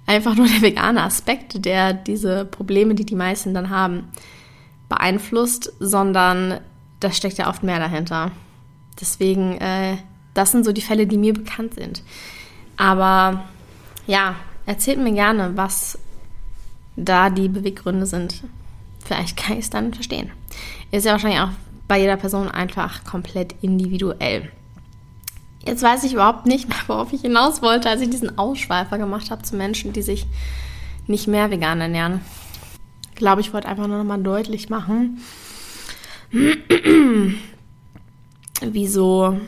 einfach 0.06 0.34
nur 0.34 0.46
der 0.48 0.62
vegane 0.62 1.02
Aspekt, 1.02 1.62
der 1.66 1.92
diese 1.92 2.46
Probleme, 2.46 2.94
die 2.94 3.04
die 3.04 3.14
meisten 3.14 3.52
dann 3.52 3.68
haben, 3.68 4.08
beeinflusst, 4.88 5.74
sondern 5.78 6.58
da 7.00 7.12
steckt 7.12 7.36
ja 7.36 7.50
oft 7.50 7.62
mehr 7.62 7.78
dahinter. 7.78 8.30
Deswegen, 8.98 9.58
äh, 9.58 9.98
das 10.32 10.52
sind 10.52 10.64
so 10.64 10.72
die 10.72 10.80
Fälle, 10.80 11.06
die 11.06 11.18
mir 11.18 11.34
bekannt 11.34 11.74
sind. 11.74 12.02
Aber 12.78 13.44
ja, 14.06 14.34
erzählt 14.68 14.98
mir 14.98 15.12
gerne, 15.12 15.56
was 15.56 15.98
da 16.94 17.30
die 17.30 17.48
Beweggründe 17.48 18.04
sind. 18.04 18.42
Vielleicht 19.02 19.38
kann 19.38 19.54
ich 19.54 19.64
es 19.64 19.70
dann 19.70 19.94
verstehen. 19.94 20.30
Ist 20.90 21.06
ja 21.06 21.12
wahrscheinlich 21.12 21.40
auch 21.40 21.52
bei 21.88 21.98
jeder 21.98 22.18
Person 22.18 22.48
einfach 22.48 23.02
komplett 23.04 23.54
individuell. 23.62 24.52
Jetzt 25.64 25.82
weiß 25.82 26.04
ich 26.04 26.12
überhaupt 26.12 26.44
nicht 26.44 26.68
mehr, 26.68 26.76
worauf 26.86 27.14
ich 27.14 27.22
hinaus 27.22 27.62
wollte, 27.62 27.88
als 27.88 28.02
ich 28.02 28.10
diesen 28.10 28.36
Ausschweifer 28.36 28.98
gemacht 28.98 29.30
habe 29.30 29.42
zu 29.42 29.56
Menschen, 29.56 29.94
die 29.94 30.02
sich 30.02 30.26
nicht 31.06 31.28
mehr 31.28 31.50
vegan 31.50 31.80
ernähren. 31.80 32.20
Ich 33.08 33.16
glaube, 33.16 33.40
ich 33.40 33.54
wollte 33.54 33.68
einfach 33.68 33.86
nur 33.86 33.96
noch 33.96 34.04
mal 34.04 34.22
deutlich 34.22 34.68
machen, 34.68 35.22
wieso, 38.60 39.40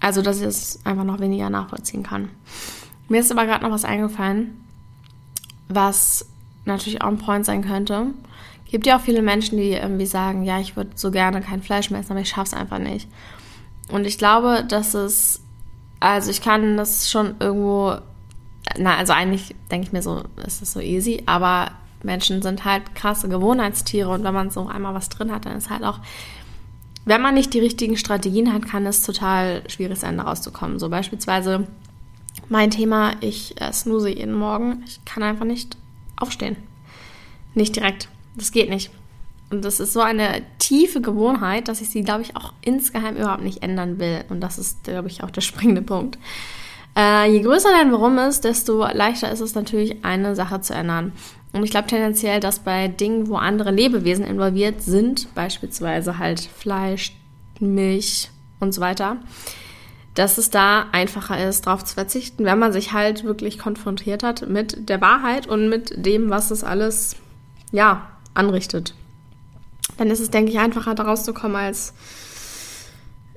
also 0.00 0.22
dass 0.22 0.40
ich 0.40 0.46
es 0.46 0.80
einfach 0.84 1.04
noch 1.04 1.20
weniger 1.20 1.50
nachvollziehen 1.50 2.02
kann. 2.02 2.30
Mir 3.12 3.20
ist 3.20 3.30
aber 3.30 3.46
gerade 3.46 3.62
noch 3.62 3.70
was 3.70 3.84
eingefallen, 3.84 4.64
was 5.68 6.26
natürlich 6.64 7.02
auch 7.02 7.08
ein 7.08 7.18
Point 7.18 7.44
sein 7.44 7.62
könnte 7.62 8.14
gibt 8.72 8.86
ja 8.86 8.96
auch 8.96 9.02
viele 9.02 9.20
Menschen, 9.20 9.58
die 9.58 9.72
irgendwie 9.72 10.06
sagen, 10.06 10.44
ja, 10.44 10.58
ich 10.58 10.76
würde 10.76 10.92
so 10.94 11.10
gerne 11.10 11.42
kein 11.42 11.62
Fleisch 11.62 11.90
mehr 11.90 12.00
essen, 12.00 12.12
aber 12.12 12.22
ich 12.22 12.30
schaffe 12.30 12.48
es 12.48 12.54
einfach 12.54 12.78
nicht. 12.78 13.06
Und 13.90 14.06
ich 14.06 14.16
glaube, 14.16 14.64
dass 14.66 14.94
es, 14.94 15.42
also 16.00 16.30
ich 16.30 16.40
kann 16.40 16.78
das 16.78 17.10
schon 17.10 17.34
irgendwo, 17.38 17.96
na, 18.78 18.96
also 18.96 19.12
eigentlich 19.12 19.54
denke 19.70 19.86
ich 19.86 19.92
mir 19.92 20.00
so, 20.00 20.22
ist 20.46 20.62
das 20.62 20.72
so 20.72 20.80
easy, 20.80 21.22
aber 21.26 21.72
Menschen 22.02 22.40
sind 22.40 22.64
halt 22.64 22.94
krasse 22.94 23.28
Gewohnheitstiere 23.28 24.08
und 24.08 24.24
wenn 24.24 24.32
man 24.32 24.48
so 24.48 24.66
einmal 24.66 24.94
was 24.94 25.10
drin 25.10 25.30
hat, 25.30 25.44
dann 25.44 25.58
ist 25.58 25.68
halt 25.68 25.84
auch, 25.84 26.00
wenn 27.04 27.20
man 27.20 27.34
nicht 27.34 27.52
die 27.52 27.60
richtigen 27.60 27.98
Strategien 27.98 28.54
hat, 28.54 28.64
kann 28.64 28.86
es 28.86 29.02
total 29.02 29.68
schwierig 29.68 29.98
sein, 29.98 30.16
da 30.16 30.22
rauszukommen. 30.22 30.78
So 30.78 30.88
beispielsweise 30.88 31.66
mein 32.48 32.70
Thema, 32.70 33.12
ich 33.20 33.60
äh, 33.60 33.72
snooze 33.72 34.10
jeden 34.10 34.34
Morgen, 34.34 34.82
ich 34.86 35.04
kann 35.04 35.22
einfach 35.22 35.44
nicht 35.44 35.76
aufstehen. 36.16 36.56
Nicht 37.54 37.76
direkt. 37.76 38.08
Das 38.36 38.52
geht 38.52 38.70
nicht. 38.70 38.90
Und 39.50 39.64
das 39.64 39.80
ist 39.80 39.92
so 39.92 40.00
eine 40.00 40.42
tiefe 40.58 41.02
Gewohnheit, 41.02 41.68
dass 41.68 41.82
ich 41.82 41.90
sie, 41.90 42.02
glaube 42.02 42.22
ich, 42.22 42.36
auch 42.36 42.54
insgeheim 42.62 43.16
überhaupt 43.16 43.42
nicht 43.42 43.62
ändern 43.62 43.98
will. 43.98 44.24
Und 44.30 44.40
das 44.40 44.58
ist, 44.58 44.84
glaube 44.84 45.08
ich, 45.08 45.22
auch 45.22 45.30
der 45.30 45.40
springende 45.42 45.82
Punkt. 45.82 46.18
Äh, 46.96 47.30
je 47.30 47.40
größer 47.40 47.70
dein 47.70 47.92
Warum 47.92 48.18
ist, 48.18 48.44
desto 48.44 48.86
leichter 48.86 49.30
ist 49.30 49.40
es 49.40 49.54
natürlich, 49.54 50.04
eine 50.04 50.34
Sache 50.34 50.60
zu 50.60 50.74
ändern. 50.74 51.12
Und 51.52 51.64
ich 51.64 51.70
glaube 51.70 51.88
tendenziell, 51.88 52.40
dass 52.40 52.60
bei 52.60 52.88
Dingen, 52.88 53.28
wo 53.28 53.36
andere 53.36 53.70
Lebewesen 53.70 54.24
involviert 54.24 54.82
sind, 54.82 55.34
beispielsweise 55.34 56.18
halt 56.18 56.40
Fleisch, 56.40 57.12
Milch 57.60 58.30
und 58.58 58.72
so 58.72 58.80
weiter, 58.80 59.18
dass 60.14 60.36
es 60.38 60.50
da 60.50 60.86
einfacher 60.92 61.42
ist, 61.48 61.66
darauf 61.66 61.84
zu 61.84 61.94
verzichten, 61.94 62.44
wenn 62.44 62.58
man 62.58 62.72
sich 62.72 62.92
halt 62.92 63.24
wirklich 63.24 63.58
konfrontiert 63.58 64.22
hat 64.22 64.48
mit 64.48 64.88
der 64.88 65.00
Wahrheit 65.00 65.46
und 65.46 65.68
mit 65.68 66.04
dem, 66.04 66.28
was 66.28 66.50
es 66.50 66.64
alles, 66.64 67.16
ja, 67.70 68.08
anrichtet. 68.34 68.94
Dann 69.96 70.10
ist 70.10 70.20
es, 70.20 70.30
denke 70.30 70.52
ich, 70.52 70.58
einfacher, 70.58 70.94
da 70.94 71.04
rauszukommen, 71.04 71.56
als 71.56 71.94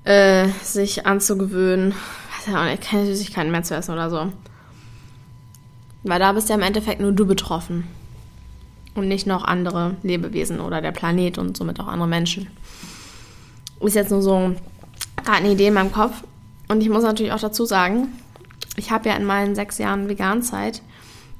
äh, 0.03 0.49
sich 0.61 1.05
anzugewöhnen, 1.05 1.91
weiß 1.91 2.53
ja 2.53 2.61
auch 2.61 2.69
nicht, 2.69 2.83
keine 2.83 3.05
Süßigkeiten 3.05 3.51
mehr 3.51 3.63
zu 3.63 3.75
essen 3.75 3.91
oder 3.91 4.09
so. 4.09 4.31
Weil 6.03 6.19
da 6.19 6.33
bist 6.33 6.49
ja 6.49 6.55
im 6.55 6.61
Endeffekt 6.61 7.01
nur 7.01 7.11
du 7.11 7.25
betroffen. 7.25 7.87
Und 8.93 9.09
nicht 9.09 9.27
noch 9.27 9.43
andere 9.43 9.97
Lebewesen 10.03 10.61
oder 10.61 10.79
der 10.79 10.93
Planet 10.93 11.37
und 11.37 11.57
somit 11.57 11.79
auch 11.81 11.87
andere 11.87 12.07
Menschen. 12.07 12.47
Ist 13.81 13.95
jetzt 13.95 14.11
nur 14.11 14.21
so 14.21 14.55
gerade 15.17 15.39
eine 15.39 15.51
Idee 15.51 15.67
in 15.67 15.73
meinem 15.73 15.91
Kopf. 15.91 16.23
Und 16.67 16.81
ich 16.81 16.89
muss 16.89 17.03
natürlich 17.03 17.31
auch 17.31 17.39
dazu 17.39 17.65
sagen, 17.65 18.07
ich 18.75 18.91
habe 18.91 19.09
ja 19.09 19.15
in 19.15 19.25
meinen 19.25 19.55
sechs 19.55 19.77
Jahren 19.77 20.09
Veganzeit 20.09 20.81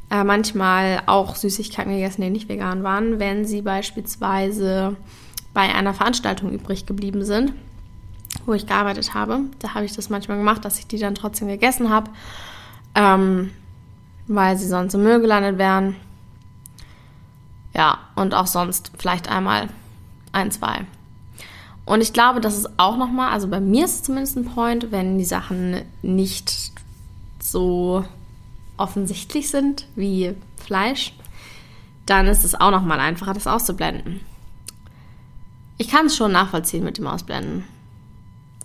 äh, 0.10 0.24
manchmal 0.24 1.02
auch 1.08 1.36
Süßigkeiten 1.36 1.92
gegessen, 1.92 2.22
die 2.22 2.30
nicht 2.30 2.50
vegan 2.50 2.84
waren, 2.84 3.20
wenn 3.20 3.46
sie 3.46 3.62
beispielsweise 3.62 4.96
bei 5.54 5.74
einer 5.74 5.94
Veranstaltung 5.94 6.52
übrig 6.52 6.86
geblieben 6.86 7.24
sind, 7.24 7.54
wo 8.46 8.54
ich 8.54 8.68
gearbeitet 8.68 9.14
habe. 9.14 9.42
Da 9.60 9.74
habe 9.74 9.86
ich 9.86 9.94
das 9.94 10.10
manchmal 10.10 10.38
gemacht, 10.38 10.64
dass 10.64 10.80
ich 10.80 10.88
die 10.88 11.00
dann 11.00 11.16
trotzdem 11.16 11.48
gegessen 11.48 11.90
habe, 11.90 12.12
ähm, 12.94 13.52
weil 14.28 14.58
sie 14.58 14.68
sonst 14.68 14.94
im 14.94 15.04
Müll 15.04 15.22
gelandet 15.22 15.58
wären. 15.58 15.96
Ja, 17.74 18.00
und 18.16 18.34
auch 18.34 18.48
sonst 18.48 18.92
vielleicht 18.98 19.30
einmal 19.30 19.70
ein, 20.32 20.52
zwei. 20.52 20.86
Und 21.86 22.02
ich 22.02 22.14
glaube, 22.14 22.42
das 22.42 22.58
ist 22.58 22.80
auch 22.80 22.98
nochmal, 22.98 23.32
also 23.32 23.48
bei 23.48 23.60
mir 23.60 23.86
ist 23.86 23.96
es 23.96 24.04
zumindest 24.04 24.38
ein 24.38 24.46
Point, 24.46 24.92
wenn 24.92 25.20
die 25.20 25.26
Sachen 25.26 25.82
nicht 26.02 26.72
so 27.40 28.04
offensichtlich 28.78 29.50
sind, 29.52 29.88
wie 29.96 30.36
Fleisch, 30.58 31.14
dann 32.08 32.28
ist 32.28 32.44
es 32.44 32.56
auch 32.56 32.72
nochmal 32.72 33.00
einfacher, 33.00 33.34
das 33.34 33.48
auszublenden. 33.48 34.22
Ich 35.78 35.90
kann 35.90 36.08
es 36.08 36.16
schon 36.16 36.32
nachvollziehen 36.32 36.84
mit 36.84 36.98
dem 36.98 37.08
Ausblenden. 37.08 37.66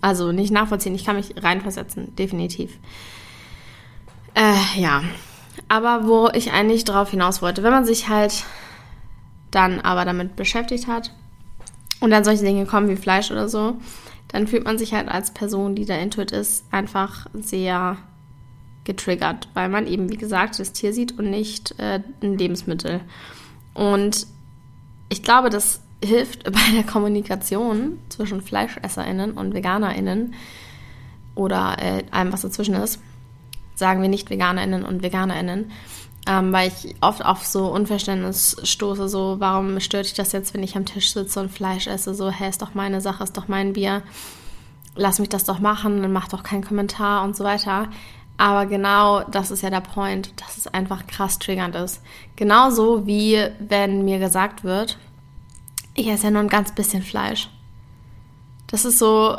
Also 0.01 0.31
nicht 0.31 0.51
nachvollziehen, 0.51 0.95
ich 0.95 1.05
kann 1.05 1.15
mich 1.15 1.35
reinversetzen, 1.41 2.15
definitiv. 2.15 2.77
Äh, 4.33 4.81
ja. 4.81 5.03
Aber 5.67 6.07
wo 6.07 6.29
ich 6.33 6.51
eigentlich 6.51 6.85
drauf 6.85 7.11
hinaus 7.11 7.41
wollte, 7.41 7.61
wenn 7.61 7.71
man 7.71 7.85
sich 7.85 8.09
halt 8.09 8.45
dann 9.51 9.79
aber 9.79 10.05
damit 10.05 10.35
beschäftigt 10.35 10.87
hat 10.87 11.11
und 12.01 12.11
dann 12.11 12.25
solche 12.25 12.43
Dinge 12.43 12.65
kommen 12.65 12.89
wie 12.89 12.97
Fleisch 12.97 13.31
oder 13.31 13.47
so, 13.47 13.77
dann 14.27 14.47
fühlt 14.47 14.65
man 14.65 14.77
sich 14.77 14.93
halt 14.93 15.07
als 15.07 15.31
Person, 15.31 15.75
die 15.75 15.85
da 15.85 15.95
intuit 15.95 16.31
ist, 16.31 16.65
einfach 16.71 17.27
sehr 17.33 17.97
getriggert, 18.83 19.47
weil 19.53 19.69
man 19.69 19.87
eben, 19.87 20.09
wie 20.09 20.17
gesagt, 20.17 20.59
das 20.59 20.73
Tier 20.73 20.93
sieht 20.93 21.17
und 21.17 21.29
nicht 21.29 21.79
äh, 21.79 22.01
ein 22.21 22.37
Lebensmittel. 22.37 23.01
Und 23.73 24.25
ich 25.09 25.23
glaube, 25.23 25.49
das 25.49 25.81
hilft 26.03 26.43
bei 26.51 26.71
der 26.73 26.83
Kommunikation 26.83 27.99
zwischen 28.09 28.41
FleischesserInnen 28.41 29.33
und 29.33 29.53
VeganerInnen 29.53 30.33
oder 31.35 31.77
äh, 31.79 32.03
allem, 32.11 32.33
was 32.33 32.41
dazwischen 32.41 32.75
ist. 32.75 32.99
Sagen 33.75 34.01
wir 34.01 34.09
nicht 34.09 34.29
VeganerInnen 34.29 34.83
und 34.83 35.03
VeganerInnen. 35.03 35.71
Ähm, 36.27 36.53
weil 36.53 36.69
ich 36.69 36.95
oft 37.01 37.25
auf 37.25 37.45
so 37.45 37.67
Unverständnis 37.67 38.55
stoße, 38.63 39.09
so, 39.09 39.37
warum 39.39 39.79
stört 39.79 40.05
dich 40.05 40.13
das 40.13 40.31
jetzt, 40.33 40.53
wenn 40.53 40.61
ich 40.61 40.75
am 40.75 40.85
Tisch 40.85 41.13
sitze 41.13 41.39
und 41.39 41.51
Fleisch 41.51 41.87
esse? 41.87 42.13
So, 42.13 42.29
hä, 42.29 42.47
ist 42.47 42.61
doch 42.61 42.75
meine 42.75 43.01
Sache, 43.01 43.23
ist 43.23 43.37
doch 43.37 43.47
mein 43.47 43.73
Bier. 43.73 44.03
Lass 44.95 45.19
mich 45.19 45.29
das 45.29 45.45
doch 45.45 45.59
machen, 45.59 46.01
dann 46.01 46.13
mach 46.13 46.27
doch 46.27 46.43
keinen 46.43 46.63
Kommentar 46.63 47.23
und 47.23 47.35
so 47.35 47.43
weiter. 47.43 47.87
Aber 48.37 48.65
genau 48.65 49.23
das 49.23 49.51
ist 49.51 49.61
ja 49.61 49.69
der 49.69 49.81
Point, 49.81 50.33
dass 50.41 50.57
es 50.57 50.67
einfach 50.67 51.07
krass 51.07 51.39
triggernd 51.39 51.75
ist. 51.75 52.01
Genauso 52.35 53.05
wie 53.05 53.43
wenn 53.59 54.03
mir 54.03 54.19
gesagt 54.19 54.63
wird, 54.63 54.97
ich 55.93 56.07
esse 56.07 56.25
ja 56.25 56.31
nur 56.31 56.41
ein 56.41 56.47
ganz 56.47 56.73
bisschen 56.73 57.03
Fleisch. 57.03 57.49
Das 58.67 58.85
ist 58.85 58.99
so 58.99 59.37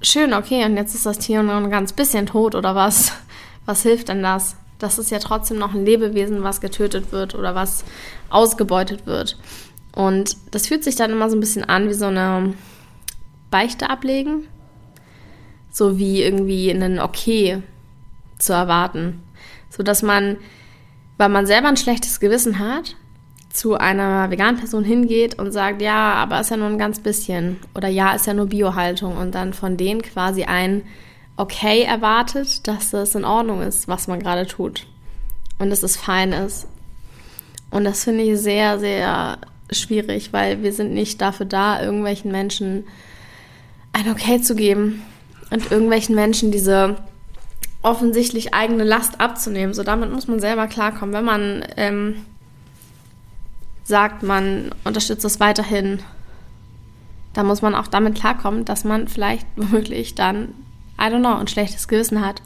schön, 0.00 0.34
okay, 0.34 0.64
und 0.64 0.76
jetzt 0.76 0.94
ist 0.94 1.06
das 1.06 1.18
Tier 1.18 1.42
nur 1.42 1.54
ein 1.54 1.70
ganz 1.70 1.92
bisschen 1.92 2.26
tot 2.26 2.54
oder 2.54 2.74
was? 2.74 3.12
Was 3.64 3.82
hilft 3.82 4.08
denn 4.08 4.22
das? 4.22 4.56
Das 4.82 4.98
ist 4.98 5.10
ja 5.10 5.20
trotzdem 5.20 5.58
noch 5.58 5.74
ein 5.74 5.84
Lebewesen, 5.84 6.42
was 6.42 6.60
getötet 6.60 7.12
wird 7.12 7.34
oder 7.36 7.54
was 7.54 7.84
ausgebeutet 8.30 9.06
wird. 9.06 9.38
Und 9.94 10.36
das 10.50 10.66
fühlt 10.66 10.82
sich 10.82 10.96
dann 10.96 11.12
immer 11.12 11.30
so 11.30 11.36
ein 11.36 11.40
bisschen 11.40 11.64
an 11.64 11.88
wie 11.88 11.94
so 11.94 12.06
eine 12.06 12.54
Beichte 13.50 13.88
ablegen. 13.90 14.48
So 15.70 15.98
wie 15.98 16.22
irgendwie 16.22 16.70
einen 16.70 16.98
Okay 16.98 17.62
zu 18.38 18.52
erwarten. 18.52 19.22
So 19.70 19.82
dass 19.82 20.02
man, 20.02 20.36
weil 21.16 21.28
man 21.28 21.46
selber 21.46 21.68
ein 21.68 21.76
schlechtes 21.76 22.18
Gewissen 22.18 22.58
hat, 22.58 22.96
zu 23.50 23.76
einer 23.76 24.30
veganen 24.30 24.58
Person 24.58 24.82
hingeht 24.82 25.38
und 25.38 25.52
sagt, 25.52 25.80
ja, 25.80 26.14
aber 26.14 26.40
ist 26.40 26.50
ja 26.50 26.56
nur 26.56 26.68
ein 26.68 26.78
ganz 26.78 27.00
bisschen 27.00 27.60
oder 27.74 27.88
ja, 27.88 28.12
ist 28.14 28.26
ja 28.26 28.34
nur 28.34 28.46
Biohaltung 28.46 29.16
und 29.16 29.34
dann 29.34 29.52
von 29.52 29.76
denen 29.76 30.02
quasi 30.02 30.44
ein 30.44 30.82
Okay 31.42 31.82
erwartet, 31.82 32.66
dass 32.68 32.90
das 32.90 33.16
in 33.16 33.24
Ordnung 33.24 33.62
ist, 33.62 33.88
was 33.88 34.06
man 34.06 34.20
gerade 34.20 34.46
tut 34.46 34.86
und 35.58 35.70
dass 35.70 35.82
es 35.82 35.96
fein 35.96 36.32
ist. 36.32 36.68
Und 37.70 37.84
das 37.84 38.04
finde 38.04 38.22
ich 38.22 38.38
sehr, 38.38 38.78
sehr 38.78 39.38
schwierig, 39.70 40.32
weil 40.32 40.62
wir 40.62 40.72
sind 40.72 40.94
nicht 40.94 41.20
dafür 41.20 41.46
da, 41.46 41.82
irgendwelchen 41.82 42.30
Menschen 42.30 42.84
ein 43.92 44.08
Okay 44.08 44.40
zu 44.40 44.54
geben 44.54 45.02
und 45.50 45.72
irgendwelchen 45.72 46.14
Menschen 46.14 46.52
diese 46.52 46.96
offensichtlich 47.82 48.54
eigene 48.54 48.84
Last 48.84 49.20
abzunehmen. 49.20 49.74
So 49.74 49.82
damit 49.82 50.12
muss 50.12 50.28
man 50.28 50.38
selber 50.38 50.68
klarkommen. 50.68 51.12
Wenn 51.12 51.24
man 51.24 51.64
ähm, 51.76 52.24
sagt, 53.82 54.22
man 54.22 54.70
unterstützt 54.84 55.24
es 55.24 55.40
weiterhin, 55.40 55.98
dann 57.32 57.46
muss 57.46 57.62
man 57.62 57.74
auch 57.74 57.88
damit 57.88 58.14
klarkommen, 58.14 58.64
dass 58.64 58.84
man 58.84 59.08
vielleicht 59.08 59.46
womöglich 59.56 60.14
dann, 60.14 60.54
I 61.02 61.06
don't 61.06 61.20
know, 61.20 61.34
ein 61.34 61.48
schlechtes 61.48 61.88
Gewissen 61.88 62.24
hat 62.24 62.42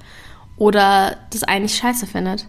oder 0.56 1.16
das 1.30 1.42
eigentlich 1.42 1.76
scheiße 1.76 2.06
findet. 2.06 2.46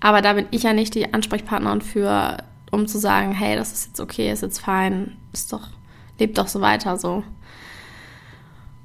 Aber 0.00 0.20
da 0.20 0.34
bin 0.34 0.46
ich 0.50 0.64
ja 0.64 0.72
nicht 0.72 0.94
die 0.94 1.12
Ansprechpartnerin 1.12 1.80
für, 1.80 2.36
um 2.70 2.86
zu 2.86 2.98
sagen, 2.98 3.32
hey, 3.32 3.56
das 3.56 3.72
ist 3.72 3.86
jetzt 3.88 4.00
okay, 4.00 4.30
ist 4.30 4.42
jetzt 4.42 4.58
fein, 4.58 5.16
ist 5.32 5.52
doch, 5.52 5.68
lebt 6.18 6.36
doch 6.36 6.48
so 6.48 6.60
weiter 6.60 6.98
so. 6.98 7.24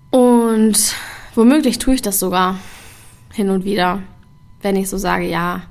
Und 0.10 0.96
womöglich 1.36 1.80
tue 1.80 1.96
ich 1.96 2.02
das 2.02 2.20
sogar 2.20 2.60
hin 3.34 3.50
und 3.50 3.66
wieder, 3.66 4.02
wenn 4.62 4.76
ich 4.76 4.90
so 4.90 4.98
sage, 4.98 5.28
ja, 5.28 5.64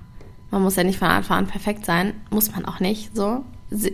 man 0.50 0.62
muss 0.62 0.76
ja 0.76 0.84
nicht 0.84 0.98
von 0.98 1.08
Anfang 1.08 1.38
an 1.38 1.46
perfekt 1.46 1.84
sein. 1.84 2.14
Muss 2.30 2.50
man 2.52 2.64
auch 2.64 2.80
nicht, 2.80 3.14
so. 3.16 3.44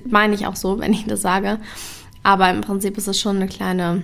Meine 0.09 0.35
ich 0.35 0.47
auch 0.47 0.57
so, 0.57 0.79
wenn 0.81 0.93
ich 0.93 1.05
das 1.07 1.23
sage. 1.23 1.59
Aber 2.23 2.51
im 2.51 2.61
Prinzip 2.61 2.97
ist 2.97 3.07
es 3.07 3.21
schon 3.21 3.37
eine 3.37 3.47
kleine, 3.47 4.03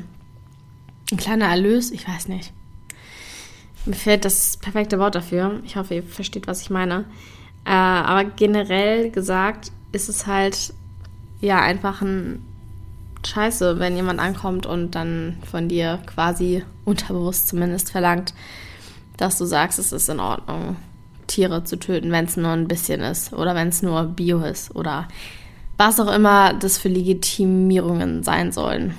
ein 1.13 1.17
kleiner 1.17 1.47
Erlös. 1.47 1.91
Ich 1.91 2.09
weiß 2.09 2.29
nicht. 2.29 2.53
Mir 3.85 3.95
fehlt 3.95 4.25
das 4.25 4.57
perfekte 4.57 4.99
Wort 4.99 5.15
dafür. 5.15 5.61
Ich 5.65 5.77
hoffe, 5.77 5.95
ihr 5.95 6.03
versteht, 6.03 6.47
was 6.47 6.63
ich 6.63 6.71
meine. 6.71 7.05
Äh, 7.65 7.71
aber 7.71 8.25
generell 8.25 9.11
gesagt 9.11 9.71
ist 9.93 10.09
es 10.09 10.27
halt 10.27 10.73
ja 11.41 11.61
einfach 11.61 12.01
ein 12.01 12.43
Scheiße, 13.25 13.79
wenn 13.79 13.95
jemand 13.95 14.19
ankommt 14.21 14.67
und 14.67 14.93
dann 14.93 15.39
von 15.49 15.69
dir 15.69 16.01
quasi 16.07 16.65
unterbewusst 16.85 17.49
zumindest 17.49 17.93
verlangt, 17.93 18.35
dass 19.17 19.39
du 19.39 19.45
sagst, 19.45 19.79
es 19.79 19.93
ist 19.93 20.09
in 20.09 20.19
Ordnung. 20.19 20.77
Tiere 21.29 21.63
zu 21.65 21.79
töten, 21.79 22.11
wenn 22.11 22.25
es 22.25 22.37
nur 22.37 22.51
ein 22.51 22.69
bisschen 22.69 23.01
ist 23.01 23.33
oder 23.33 23.55
wenn 23.55 23.69
es 23.69 23.83
nur 23.83 24.05
Bio 24.05 24.41
ist 24.41 24.75
oder 24.75 25.09
was 25.77 26.01
auch 26.01 26.13
immer 26.13 26.53
das 26.53 26.79
für 26.79 26.89
Legitimierungen 26.89 28.23
sein 28.23 28.53
sollen. 28.53 28.95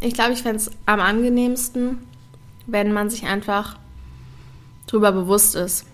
Ich 0.00 0.14
glaube, 0.14 0.32
ich 0.32 0.42
fände 0.42 0.58
es 0.58 0.70
am 0.84 1.00
angenehmsten, 1.00 1.98
wenn 2.66 2.92
man 2.92 3.10
sich 3.10 3.24
einfach 3.24 3.78
darüber 4.86 5.12
bewusst 5.12 5.54
ist. 5.54 5.86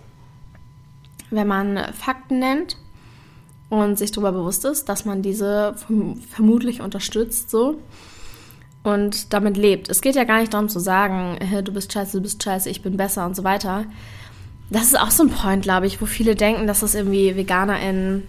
Wenn 1.30 1.46
man 1.46 1.78
Fakten 1.94 2.40
nennt 2.40 2.76
und 3.70 3.96
sich 3.96 4.10
darüber 4.12 4.32
bewusst 4.32 4.64
ist, 4.64 4.88
dass 4.88 5.04
man 5.04 5.22
diese 5.22 5.74
vermutlich 6.30 6.80
unterstützt, 6.82 7.50
so 7.50 7.78
und 8.82 9.32
damit 9.32 9.56
lebt. 9.56 9.88
Es 9.88 10.00
geht 10.00 10.16
ja 10.16 10.24
gar 10.24 10.40
nicht 10.40 10.52
darum 10.52 10.68
zu 10.68 10.80
sagen, 10.80 11.38
du 11.64 11.72
bist 11.72 11.92
scheiße, 11.92 12.16
du 12.16 12.22
bist 12.22 12.42
scheiße, 12.42 12.68
ich 12.68 12.82
bin 12.82 12.96
besser 12.96 13.24
und 13.24 13.36
so 13.36 13.44
weiter, 13.44 13.84
das 14.70 14.84
ist 14.84 14.98
auch 14.98 15.10
so 15.10 15.24
ein 15.24 15.30
Point, 15.30 15.62
glaube 15.62 15.86
ich, 15.86 16.00
wo 16.00 16.06
viele 16.06 16.34
denken, 16.34 16.66
dass 16.66 16.82
es 16.82 16.94
irgendwie 16.94 17.36
VeganerInnen 17.36 18.26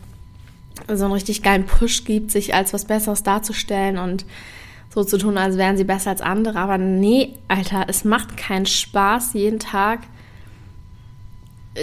so 0.94 1.06
einen 1.06 1.14
richtig 1.14 1.42
geilen 1.42 1.66
Push 1.66 2.04
gibt, 2.04 2.32
sich 2.32 2.54
als 2.54 2.74
was 2.74 2.86
Besseres 2.86 3.24
darzustellen 3.24 3.98
und 3.98 4.26
so 4.94 5.04
zu 5.04 5.18
tun, 5.18 5.38
als 5.38 5.58
wären 5.58 5.76
sie 5.76 5.84
besser 5.84 6.12
als 6.12 6.22
andere. 6.22 6.60
Aber 6.60 6.78
nee, 6.78 7.36
Alter, 7.48 7.86
es 7.88 8.06
macht 8.06 8.38
keinen 8.38 8.66
Spaß, 8.66 9.34
jeden 9.34 9.60
Tag 9.60 10.02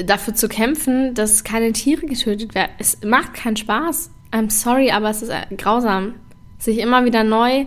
dafür 0.07 0.35
zu 0.35 0.49
kämpfen, 0.49 1.15
dass 1.15 1.43
keine 1.43 1.73
Tiere 1.73 2.07
getötet 2.07 2.55
werden. 2.55 2.71
Es 2.79 2.99
macht 3.05 3.35
keinen 3.35 3.57
Spaß. 3.57 4.11
I'm 4.33 4.51
sorry, 4.51 4.93
aber 4.93 5.11
es 5.11 5.23
ist 5.23 5.33
grausam, 5.59 6.15
sich 6.59 6.79
immer 6.79 7.05
wieder 7.05 7.25
neu 7.25 7.67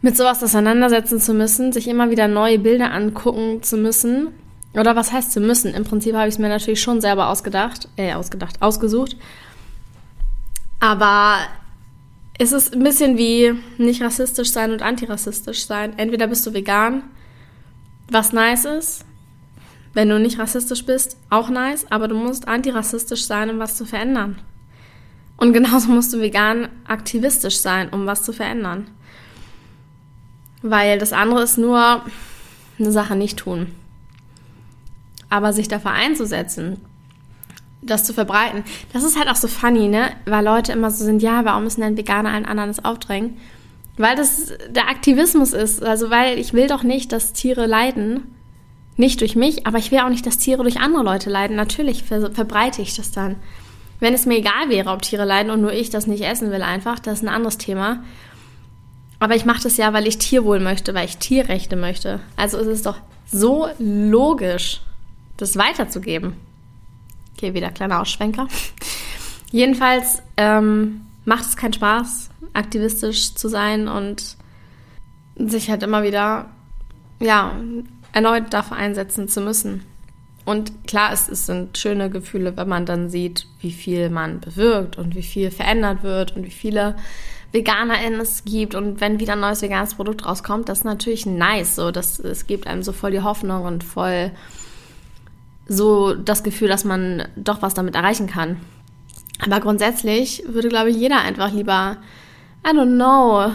mit 0.00 0.16
sowas 0.16 0.42
auseinandersetzen 0.42 1.20
zu 1.20 1.32
müssen, 1.32 1.72
sich 1.72 1.86
immer 1.86 2.10
wieder 2.10 2.26
neue 2.26 2.58
Bilder 2.58 2.90
angucken 2.92 3.62
zu 3.62 3.76
müssen 3.76 4.28
oder 4.74 4.96
was 4.96 5.12
heißt 5.12 5.30
zu 5.30 5.40
müssen? 5.40 5.72
Im 5.74 5.84
Prinzip 5.84 6.16
habe 6.16 6.26
ich 6.26 6.34
es 6.34 6.38
mir 6.40 6.48
natürlich 6.48 6.80
schon 6.80 7.00
selber 7.00 7.28
ausgedacht, 7.28 7.88
äh, 7.96 8.14
ausgedacht, 8.14 8.60
ausgesucht. 8.60 9.16
Aber 10.80 11.36
es 12.38 12.52
ist 12.52 12.74
ein 12.74 12.82
bisschen 12.82 13.18
wie 13.18 13.52
nicht 13.78 14.02
rassistisch 14.02 14.50
sein 14.50 14.72
und 14.72 14.82
antirassistisch 14.82 15.66
sein. 15.66 15.98
Entweder 15.98 16.26
bist 16.26 16.46
du 16.46 16.54
vegan, 16.54 17.02
was 18.10 18.32
nice 18.32 18.64
ist. 18.64 19.04
Wenn 19.94 20.08
du 20.08 20.18
nicht 20.18 20.38
rassistisch 20.38 20.86
bist, 20.86 21.18
auch 21.28 21.50
nice, 21.50 21.86
aber 21.90 22.08
du 22.08 22.14
musst 22.14 22.48
antirassistisch 22.48 23.24
sein, 23.26 23.50
um 23.50 23.58
was 23.58 23.76
zu 23.76 23.84
verändern. 23.84 24.38
Und 25.36 25.52
genauso 25.54 25.90
musst 25.90 26.12
du 26.12 26.20
vegan 26.20 26.68
aktivistisch 26.86 27.58
sein, 27.58 27.90
um 27.90 28.06
was 28.06 28.22
zu 28.22 28.32
verändern. 28.32 28.88
Weil 30.62 30.98
das 30.98 31.12
andere 31.12 31.42
ist 31.42 31.58
nur 31.58 32.04
eine 32.78 32.92
Sache 32.92 33.16
nicht 33.16 33.38
tun. 33.38 33.74
Aber 35.28 35.52
sich 35.52 35.68
dafür 35.68 35.90
einzusetzen, 35.92 36.80
das 37.82 38.04
zu 38.04 38.14
verbreiten, 38.14 38.64
das 38.92 39.02
ist 39.02 39.18
halt 39.18 39.28
auch 39.28 39.36
so 39.36 39.48
funny, 39.48 39.88
ne? 39.88 40.10
Weil 40.24 40.44
Leute 40.44 40.72
immer 40.72 40.90
so 40.90 41.04
sind, 41.04 41.22
ja, 41.22 41.44
warum 41.44 41.64
müssen 41.64 41.80
denn 41.80 41.96
Veganer 41.96 42.30
allen 42.30 42.46
anderen 42.46 42.70
das 42.70 42.84
aufdrängen? 42.84 43.36
Weil 43.96 44.16
das 44.16 44.52
der 44.70 44.88
Aktivismus 44.88 45.52
ist. 45.52 45.82
Also, 45.82 46.10
weil 46.10 46.38
ich 46.38 46.54
will 46.54 46.66
doch 46.66 46.82
nicht, 46.82 47.12
dass 47.12 47.32
Tiere 47.32 47.66
leiden. 47.66 48.22
Nicht 48.96 49.20
durch 49.20 49.36
mich, 49.36 49.66
aber 49.66 49.78
ich 49.78 49.90
will 49.90 50.00
auch 50.00 50.08
nicht, 50.10 50.26
dass 50.26 50.38
Tiere 50.38 50.62
durch 50.62 50.80
andere 50.80 51.02
Leute 51.02 51.30
leiden. 51.30 51.56
Natürlich 51.56 52.04
ver 52.04 52.30
verbreite 52.30 52.82
ich 52.82 52.94
das 52.94 53.10
dann. 53.10 53.36
Wenn 54.00 54.14
es 54.14 54.26
mir 54.26 54.38
egal 54.38 54.68
wäre, 54.68 54.90
ob 54.90 55.02
Tiere 55.02 55.24
leiden 55.24 55.50
und 55.50 55.60
nur 55.60 55.72
ich 55.72 55.88
das 55.88 56.06
nicht 56.06 56.24
essen 56.24 56.50
will, 56.50 56.62
einfach, 56.62 56.98
das 56.98 57.18
ist 57.18 57.22
ein 57.22 57.34
anderes 57.34 57.58
Thema. 57.58 58.02
Aber 59.18 59.36
ich 59.36 59.44
mache 59.44 59.62
das 59.62 59.76
ja, 59.76 59.92
weil 59.92 60.06
ich 60.06 60.18
Tierwohl 60.18 60.58
möchte, 60.58 60.94
weil 60.94 61.06
ich 61.06 61.18
Tierrechte 61.18 61.76
möchte. 61.76 62.20
Also 62.36 62.58
ist 62.58 62.66
es 62.66 62.82
doch 62.82 62.96
so 63.26 63.68
logisch, 63.78 64.80
das 65.36 65.56
weiterzugeben. 65.56 66.34
Okay, 67.36 67.54
wieder 67.54 67.70
kleiner 67.70 68.00
Ausschwenker. 68.00 68.48
Jedenfalls 69.50 70.22
ähm, 70.36 71.02
macht 71.24 71.44
es 71.44 71.56
keinen 71.56 71.72
Spaß, 71.72 72.30
aktivistisch 72.52 73.34
zu 73.34 73.48
sein 73.48 73.88
und 73.88 74.36
sich 75.36 75.70
halt 75.70 75.82
immer 75.82 76.02
wieder, 76.02 76.46
ja, 77.20 77.56
erneut 78.12 78.52
dafür 78.52 78.76
einsetzen 78.76 79.28
zu 79.28 79.40
müssen. 79.40 79.84
Und 80.44 80.86
klar, 80.86 81.12
es, 81.12 81.28
es 81.28 81.46
sind 81.46 81.78
schöne 81.78 82.10
Gefühle, 82.10 82.56
wenn 82.56 82.68
man 82.68 82.84
dann 82.84 83.08
sieht, 83.08 83.46
wie 83.60 83.70
viel 83.70 84.10
man 84.10 84.40
bewirkt 84.40 84.98
und 84.98 85.14
wie 85.14 85.22
viel 85.22 85.50
verändert 85.50 86.02
wird 86.02 86.34
und 86.34 86.44
wie 86.44 86.50
viele 86.50 86.96
VeganerInnen 87.52 88.20
es 88.20 88.44
gibt 88.44 88.74
und 88.74 89.00
wenn 89.00 89.20
wieder 89.20 89.34
ein 89.34 89.40
neues 89.40 89.62
veganes 89.62 89.94
Produkt 89.94 90.24
rauskommt, 90.24 90.68
das 90.68 90.78
ist 90.78 90.84
natürlich 90.84 91.26
nice. 91.26 91.76
So, 91.76 91.90
das, 91.90 92.18
es 92.18 92.46
gibt 92.46 92.66
einem 92.66 92.82
so 92.82 92.92
voll 92.92 93.12
die 93.12 93.20
Hoffnung 93.20 93.64
und 93.64 93.84
voll 93.84 94.32
so 95.66 96.14
das 96.14 96.42
Gefühl, 96.42 96.68
dass 96.68 96.84
man 96.84 97.28
doch 97.36 97.62
was 97.62 97.74
damit 97.74 97.94
erreichen 97.94 98.26
kann. 98.26 98.56
Aber 99.44 99.60
grundsätzlich 99.60 100.44
würde, 100.46 100.68
glaube 100.68 100.90
ich, 100.90 100.96
jeder 100.96 101.20
einfach 101.20 101.52
lieber 101.52 101.96
I 102.64 102.70
don't 102.70 102.94
know, 102.94 103.52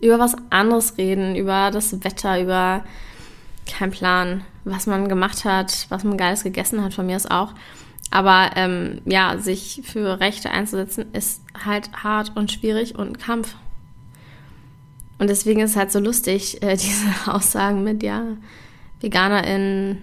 über 0.00 0.18
was 0.18 0.36
anderes 0.50 0.96
reden, 0.96 1.34
über 1.34 1.70
das 1.70 2.04
Wetter, 2.04 2.40
über 2.40 2.84
kein 3.66 3.90
Plan, 3.90 4.44
was 4.64 4.86
man 4.86 5.08
gemacht 5.08 5.44
hat, 5.44 5.86
was 5.88 6.04
man 6.04 6.16
Geiles 6.16 6.44
gegessen 6.44 6.82
hat, 6.84 6.94
von 6.94 7.06
mir 7.06 7.16
ist 7.16 7.30
auch. 7.30 7.52
Aber 8.10 8.50
ähm, 8.54 9.00
ja, 9.04 9.38
sich 9.38 9.82
für 9.84 10.20
Rechte 10.20 10.50
einzusetzen, 10.50 11.06
ist 11.12 11.42
halt 11.64 11.90
hart 12.04 12.36
und 12.36 12.52
schwierig 12.52 12.96
und 12.96 13.18
Kampf. 13.18 13.56
Und 15.18 15.28
deswegen 15.28 15.60
ist 15.60 15.72
es 15.72 15.76
halt 15.76 15.90
so 15.90 15.98
lustig, 15.98 16.62
äh, 16.62 16.76
diese 16.76 17.08
Aussagen 17.26 17.82
mit, 17.82 18.02
ja, 18.02 18.22
VeganerInnen 19.00 20.02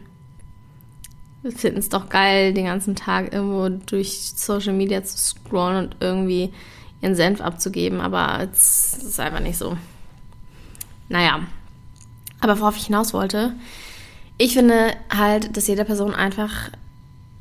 finden 1.51 1.79
es 1.79 1.89
doch 1.89 2.09
geil, 2.09 2.53
den 2.53 2.65
ganzen 2.65 2.95
Tag 2.95 3.33
irgendwo 3.33 3.69
durch 3.69 4.33
Social 4.35 4.73
Media 4.73 5.03
zu 5.03 5.17
scrollen 5.17 5.85
und 5.85 5.97
irgendwie 5.99 6.53
ihren 7.01 7.15
Senf 7.15 7.41
abzugeben, 7.41 7.99
aber 7.99 8.47
es 8.51 8.97
ist 8.97 9.19
einfach 9.19 9.41
nicht 9.41 9.57
so. 9.57 9.77
Naja, 11.09 11.41
aber 12.39 12.59
worauf 12.59 12.77
ich 12.77 12.85
hinaus 12.85 13.13
wollte, 13.13 13.53
ich 14.37 14.53
finde 14.53 14.93
halt, 15.15 15.55
dass 15.55 15.67
jede 15.67 15.85
Person 15.85 16.15
einfach 16.15 16.71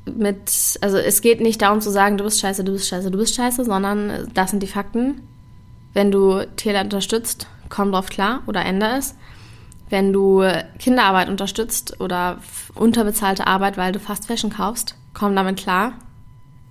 mit, 0.05 0.79
also 0.81 0.99
es 0.99 1.21
geht 1.21 1.41
nicht 1.41 1.63
darum 1.63 1.81
zu 1.81 1.91
sagen, 1.91 2.19
du 2.19 2.25
bist 2.25 2.41
scheiße, 2.41 2.65
du 2.65 2.73
bist 2.73 2.89
scheiße, 2.89 3.11
du 3.11 3.19
bist 3.19 3.35
scheiße, 3.35 3.65
sondern 3.65 4.29
das 4.35 4.51
sind 4.51 4.63
die 4.63 4.69
Fakten. 4.69 5.23
Wenn 5.95 6.11
du 6.11 6.45
Tierleid 6.57 6.85
unterstützt, 6.85 7.47
komm 7.69 7.93
drauf 7.93 8.07
klar 8.07 8.43
oder 8.47 8.65
ändere 8.65 8.99
es. 8.99 9.15
Wenn 9.93 10.11
du 10.11 10.43
Kinderarbeit 10.79 11.29
unterstützt 11.29 12.01
oder 12.01 12.39
unterbezahlte 12.75 13.47
Arbeit, 13.47 13.77
weil 13.77 13.93
du 13.93 14.01
Fast 14.01 14.27
Fashion 14.27 14.49
kaufst, 14.49 14.97
komm 15.13 15.37
damit 15.37 15.59
klar. 15.59 15.93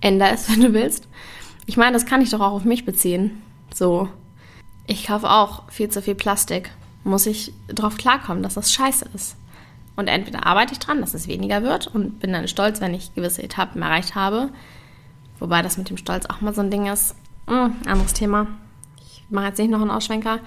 Ändere 0.00 0.30
es, 0.30 0.50
wenn 0.50 0.60
du 0.60 0.72
willst. 0.72 1.06
Ich 1.66 1.76
meine, 1.76 1.92
das 1.92 2.04
kann 2.04 2.20
ich 2.20 2.30
doch 2.30 2.40
auch 2.40 2.50
auf 2.50 2.64
mich 2.64 2.84
beziehen. 2.84 3.40
So. 3.72 4.08
Ich 4.88 5.06
kaufe 5.06 5.30
auch 5.30 5.70
viel 5.70 5.88
zu 5.88 6.02
viel 6.02 6.16
Plastik. 6.16 6.72
Muss 7.04 7.26
ich 7.26 7.52
drauf 7.68 7.96
klarkommen, 7.96 8.42
dass 8.42 8.54
das 8.54 8.72
scheiße 8.72 9.06
ist. 9.14 9.36
Und 9.94 10.08
entweder 10.08 10.44
arbeite 10.44 10.72
ich 10.72 10.80
dran, 10.80 11.00
dass 11.00 11.14
es 11.14 11.28
weniger 11.28 11.62
wird 11.62 11.86
und 11.86 12.18
bin 12.18 12.32
dann 12.32 12.48
stolz, 12.48 12.80
wenn 12.80 12.92
ich 12.92 13.14
gewisse 13.14 13.44
Etappen 13.44 13.82
erreicht 13.82 14.16
habe. 14.16 14.48
Wobei 15.38 15.62
das 15.62 15.78
mit 15.78 15.88
dem 15.90 15.96
Stolz 15.96 16.26
auch 16.26 16.40
mal 16.40 16.54
so 16.54 16.60
ein 16.60 16.72
Ding 16.72 16.86
ist. 16.86 17.14
Hm, 17.46 17.76
anderes 17.86 18.14
Thema. 18.14 18.48
Ich 19.00 19.22
mache 19.30 19.46
jetzt 19.46 19.58
nicht 19.58 19.70
noch 19.70 19.80
einen 19.80 19.92
Ausschwenker. 19.92 20.40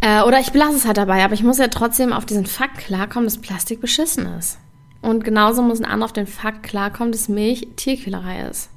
Äh, 0.00 0.22
oder 0.22 0.40
ich 0.40 0.52
belasse 0.52 0.76
es 0.76 0.86
halt 0.86 0.96
dabei, 0.96 1.24
aber 1.24 1.34
ich 1.34 1.42
muss 1.42 1.58
ja 1.58 1.68
trotzdem 1.68 2.12
auf 2.12 2.24
diesen 2.24 2.46
Fakt 2.46 2.78
klarkommen, 2.78 3.26
dass 3.26 3.38
Plastik 3.38 3.80
beschissen 3.80 4.26
ist. 4.38 4.58
Und 5.02 5.24
genauso 5.24 5.62
muss 5.62 5.80
ein 5.80 5.86
anderer 5.86 6.06
auf 6.06 6.12
den 6.12 6.26
Fakt 6.26 6.62
klarkommen, 6.62 7.12
dass 7.12 7.28
Milch 7.28 7.68
Tierquälerei 7.76 8.48
ist. 8.48 8.70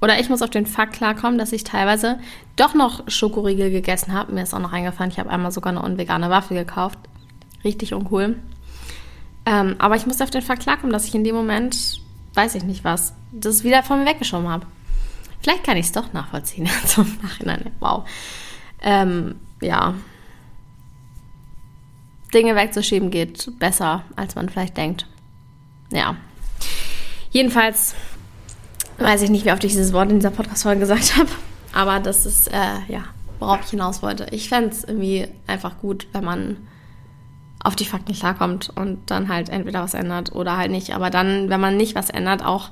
Oder 0.00 0.20
ich 0.20 0.28
muss 0.28 0.42
auf 0.42 0.50
den 0.50 0.66
Fakt 0.66 0.94
klarkommen, 0.94 1.38
dass 1.38 1.52
ich 1.52 1.64
teilweise 1.64 2.18
doch 2.56 2.74
noch 2.74 3.08
Schokoriegel 3.08 3.70
gegessen 3.70 4.12
habe. 4.12 4.32
Mir 4.32 4.42
ist 4.42 4.54
auch 4.54 4.60
noch 4.60 4.72
eingefallen, 4.72 5.10
ich 5.10 5.18
habe 5.18 5.30
einmal 5.30 5.52
sogar 5.52 5.72
eine 5.72 5.82
unvegane 5.82 6.28
Waffel 6.30 6.56
gekauft. 6.56 6.98
Richtig 7.64 7.94
uncool. 7.94 8.36
Ähm, 9.46 9.76
aber 9.78 9.96
ich 9.96 10.06
muss 10.06 10.20
auf 10.20 10.30
den 10.30 10.42
Fakt 10.42 10.62
klarkommen, 10.62 10.92
dass 10.92 11.06
ich 11.06 11.14
in 11.14 11.24
dem 11.24 11.34
Moment, 11.34 12.00
weiß 12.34 12.54
ich 12.54 12.64
nicht 12.64 12.84
was, 12.84 13.14
das 13.32 13.64
wieder 13.64 13.82
von 13.82 14.00
mir 14.00 14.06
weggeschoben 14.06 14.48
habe. 14.48 14.66
Vielleicht 15.40 15.64
kann 15.64 15.76
ich 15.76 15.86
es 15.86 15.92
doch 15.92 16.12
nachvollziehen 16.12 16.68
zum 16.86 17.06
Nachhinein. 17.22 17.70
Wow. 17.80 18.04
Ähm, 18.82 19.36
ja. 19.62 19.94
Dinge 22.34 22.56
wegzuschieben 22.56 23.10
geht 23.10 23.58
besser, 23.58 24.02
als 24.16 24.34
man 24.34 24.48
vielleicht 24.48 24.76
denkt. 24.76 25.06
Ja. 25.90 26.16
Jedenfalls 27.30 27.94
weiß 28.98 29.22
ich 29.22 29.30
nicht, 29.30 29.44
wie 29.44 29.52
oft 29.52 29.64
ich 29.64 29.72
dieses 29.72 29.92
Wort 29.92 30.10
in 30.10 30.18
dieser 30.18 30.30
Podcast-Folge 30.30 30.80
gesagt 30.80 31.16
habe, 31.16 31.28
aber 31.72 32.00
das 32.00 32.26
ist, 32.26 32.48
äh, 32.48 32.78
ja, 32.88 33.04
worauf 33.38 33.60
ich 33.64 33.70
hinaus 33.70 34.02
wollte. 34.02 34.26
Ich 34.30 34.48
fände 34.48 34.70
es 34.70 34.84
irgendwie 34.84 35.28
einfach 35.46 35.78
gut, 35.78 36.08
wenn 36.12 36.24
man 36.24 36.56
auf 37.62 37.76
die 37.76 37.84
Fakten 37.84 38.14
klarkommt 38.14 38.70
und 38.74 39.10
dann 39.10 39.28
halt 39.28 39.48
entweder 39.48 39.82
was 39.82 39.94
ändert 39.94 40.32
oder 40.32 40.56
halt 40.56 40.70
nicht. 40.70 40.94
Aber 40.94 41.10
dann, 41.10 41.50
wenn 41.50 41.60
man 41.60 41.76
nicht 41.76 41.94
was 41.94 42.10
ändert, 42.10 42.44
auch 42.44 42.70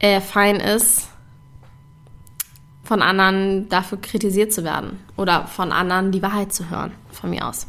äh, 0.00 0.20
fein 0.20 0.56
ist, 0.56 1.08
von 2.82 3.02
anderen 3.02 3.68
dafür 3.68 4.00
kritisiert 4.00 4.52
zu 4.52 4.64
werden 4.64 4.98
oder 5.16 5.46
von 5.46 5.70
anderen 5.70 6.10
die 6.10 6.22
Wahrheit 6.22 6.52
zu 6.52 6.70
hören, 6.70 6.92
von 7.12 7.30
mir 7.30 7.46
aus. 7.46 7.68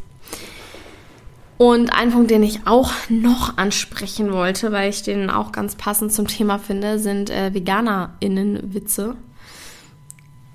Und 1.62 1.94
ein 1.94 2.10
Punkt, 2.10 2.32
den 2.32 2.42
ich 2.42 2.66
auch 2.66 2.92
noch 3.10 3.56
ansprechen 3.58 4.34
wollte, 4.34 4.72
weil 4.72 4.90
ich 4.90 5.04
den 5.04 5.30
auch 5.30 5.52
ganz 5.52 5.76
passend 5.76 6.12
zum 6.12 6.26
Thema 6.26 6.58
finde, 6.58 6.98
sind 6.98 7.30
äh, 7.30 7.54
VeganerInnen-Witze. 7.54 9.16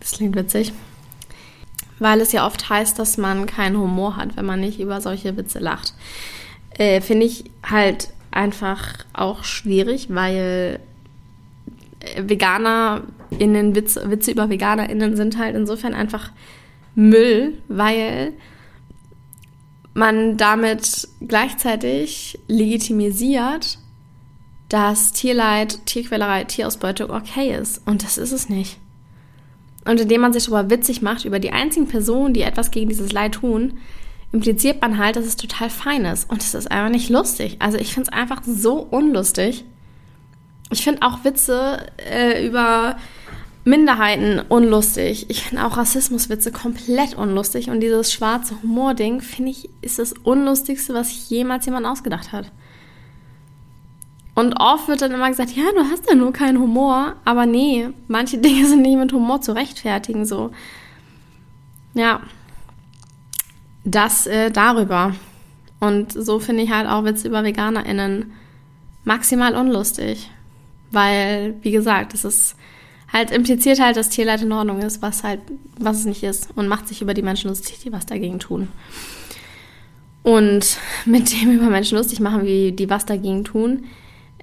Das 0.00 0.10
klingt 0.10 0.34
witzig. 0.34 0.72
Weil 2.00 2.20
es 2.20 2.32
ja 2.32 2.44
oft 2.44 2.68
heißt, 2.68 2.98
dass 2.98 3.18
man 3.18 3.46
keinen 3.46 3.78
Humor 3.78 4.16
hat, 4.16 4.36
wenn 4.36 4.46
man 4.46 4.58
nicht 4.58 4.80
über 4.80 5.00
solche 5.00 5.36
Witze 5.36 5.60
lacht. 5.60 5.94
Äh, 6.70 7.00
finde 7.00 7.26
ich 7.26 7.52
halt 7.62 8.08
einfach 8.32 9.04
auch 9.12 9.44
schwierig, 9.44 10.08
weil 10.10 10.80
äh, 12.00 12.22
VeganerInnen, 12.26 13.76
Witze, 13.76 14.10
Witze 14.10 14.32
über 14.32 14.50
VeganerInnen 14.50 15.14
sind 15.14 15.38
halt 15.38 15.54
insofern 15.54 15.94
einfach 15.94 16.32
Müll, 16.96 17.58
weil 17.68 18.32
man 19.96 20.36
damit 20.36 21.08
gleichzeitig 21.26 22.38
legitimisiert, 22.48 23.78
dass 24.68 25.12
Tierleid, 25.12 25.86
Tierquälerei, 25.86 26.44
Tierausbeutung 26.44 27.10
okay 27.10 27.56
ist. 27.56 27.80
Und 27.86 28.02
das 28.02 28.18
ist 28.18 28.32
es 28.32 28.50
nicht. 28.50 28.78
Und 29.86 30.00
indem 30.00 30.20
man 30.20 30.34
sich 30.34 30.44
darüber 30.44 30.68
witzig 30.68 31.00
macht, 31.00 31.24
über 31.24 31.38
die 31.38 31.52
einzigen 31.52 31.88
Personen, 31.88 32.34
die 32.34 32.42
etwas 32.42 32.70
gegen 32.70 32.90
dieses 32.90 33.12
Leid 33.12 33.36
tun, 33.36 33.78
impliziert 34.32 34.82
man 34.82 34.98
halt, 34.98 35.16
dass 35.16 35.24
es 35.24 35.36
total 35.36 35.70
fein 35.70 36.04
ist. 36.04 36.28
Und 36.28 36.42
es 36.42 36.52
ist 36.52 36.70
einfach 36.70 36.90
nicht 36.90 37.08
lustig. 37.08 37.56
Also 37.60 37.78
ich 37.78 37.94
finde 37.94 38.10
es 38.10 38.16
einfach 38.16 38.42
so 38.44 38.80
unlustig. 38.80 39.64
Ich 40.70 40.84
finde 40.84 41.02
auch 41.02 41.24
Witze 41.24 41.86
äh, 41.96 42.46
über 42.46 42.96
Minderheiten 43.66 44.38
unlustig. 44.48 45.26
Ich 45.28 45.42
finde 45.42 45.66
auch 45.66 45.76
Rassismuswitze 45.76 46.52
komplett 46.52 47.14
unlustig. 47.16 47.68
Und 47.68 47.80
dieses 47.80 48.12
schwarze 48.12 48.62
Humor-Ding, 48.62 49.20
finde 49.20 49.50
ich, 49.50 49.68
ist 49.82 49.98
das 49.98 50.12
Unlustigste, 50.12 50.94
was 50.94 51.28
jemals 51.28 51.66
jemand 51.66 51.84
ausgedacht 51.84 52.30
hat. 52.30 52.52
Und 54.36 54.60
oft 54.60 54.86
wird 54.86 55.02
dann 55.02 55.10
immer 55.10 55.28
gesagt, 55.28 55.50
ja, 55.56 55.64
du 55.74 55.80
hast 55.90 56.08
ja 56.08 56.14
nur 56.14 56.32
keinen 56.32 56.60
Humor. 56.60 57.16
Aber 57.24 57.44
nee, 57.44 57.88
manche 58.06 58.38
Dinge 58.38 58.68
sind 58.68 58.82
nicht 58.82 58.98
mit 58.98 59.12
Humor 59.12 59.40
zu 59.40 59.52
rechtfertigen, 59.52 60.26
so. 60.26 60.52
Ja. 61.94 62.20
Das 63.82 64.28
äh, 64.28 64.52
darüber. 64.52 65.12
Und 65.80 66.12
so 66.12 66.38
finde 66.38 66.62
ich 66.62 66.70
halt 66.70 66.88
auch 66.88 67.02
Witze 67.02 67.26
über 67.26 67.42
VeganerInnen 67.42 68.32
maximal 69.02 69.56
unlustig. 69.56 70.30
Weil, 70.92 71.56
wie 71.62 71.72
gesagt, 71.72 72.14
es 72.14 72.24
ist 72.24 72.56
halt 73.12 73.30
impliziert 73.30 73.80
halt, 73.80 73.96
dass 73.96 74.08
Tierleid 74.08 74.42
in 74.42 74.52
Ordnung 74.52 74.80
ist, 74.80 75.02
was 75.02 75.22
halt, 75.22 75.40
was 75.78 76.00
es 76.00 76.04
nicht 76.04 76.22
ist 76.22 76.50
und 76.56 76.68
macht 76.68 76.88
sich 76.88 77.02
über 77.02 77.14
die 77.14 77.22
Menschen 77.22 77.48
lustig, 77.48 77.78
die 77.82 77.92
was 77.92 78.06
dagegen 78.06 78.38
tun. 78.38 78.68
Und 80.22 80.78
mit 81.04 81.32
dem 81.32 81.52
über 81.52 81.66
Menschen 81.70 81.96
lustig 81.96 82.20
machen, 82.20 82.44
wie 82.44 82.72
die 82.72 82.90
was 82.90 83.06
dagegen 83.06 83.44
tun, 83.44 83.84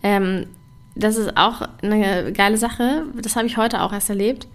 ähm, 0.01 0.47
das 0.95 1.15
ist 1.15 1.37
auch 1.37 1.67
eine 1.81 2.31
geile 2.33 2.57
Sache. 2.57 3.05
Das 3.19 3.35
habe 3.35 3.47
ich 3.47 3.57
heute 3.57 3.81
auch 3.81 3.93
erst 3.93 4.09
erlebt. 4.09 4.47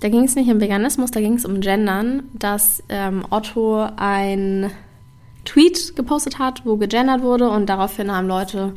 Da 0.00 0.08
ging 0.08 0.24
es 0.24 0.34
nicht 0.34 0.50
um 0.50 0.60
Veganismus, 0.60 1.10
da 1.10 1.20
ging 1.20 1.34
es 1.34 1.44
um 1.44 1.60
Gendern, 1.60 2.24
dass 2.32 2.82
ähm, 2.88 3.24
Otto 3.30 3.86
ein 3.96 4.70
Tweet 5.44 5.96
gepostet 5.96 6.38
hat, 6.38 6.64
wo 6.64 6.76
gegendert 6.76 7.22
wurde 7.22 7.48
und 7.48 7.66
daraufhin 7.66 8.12
haben 8.12 8.28
Leute 8.28 8.74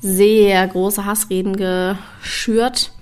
sehr 0.00 0.66
große 0.66 1.04
Hassreden 1.04 1.56
geschürt 1.56 2.92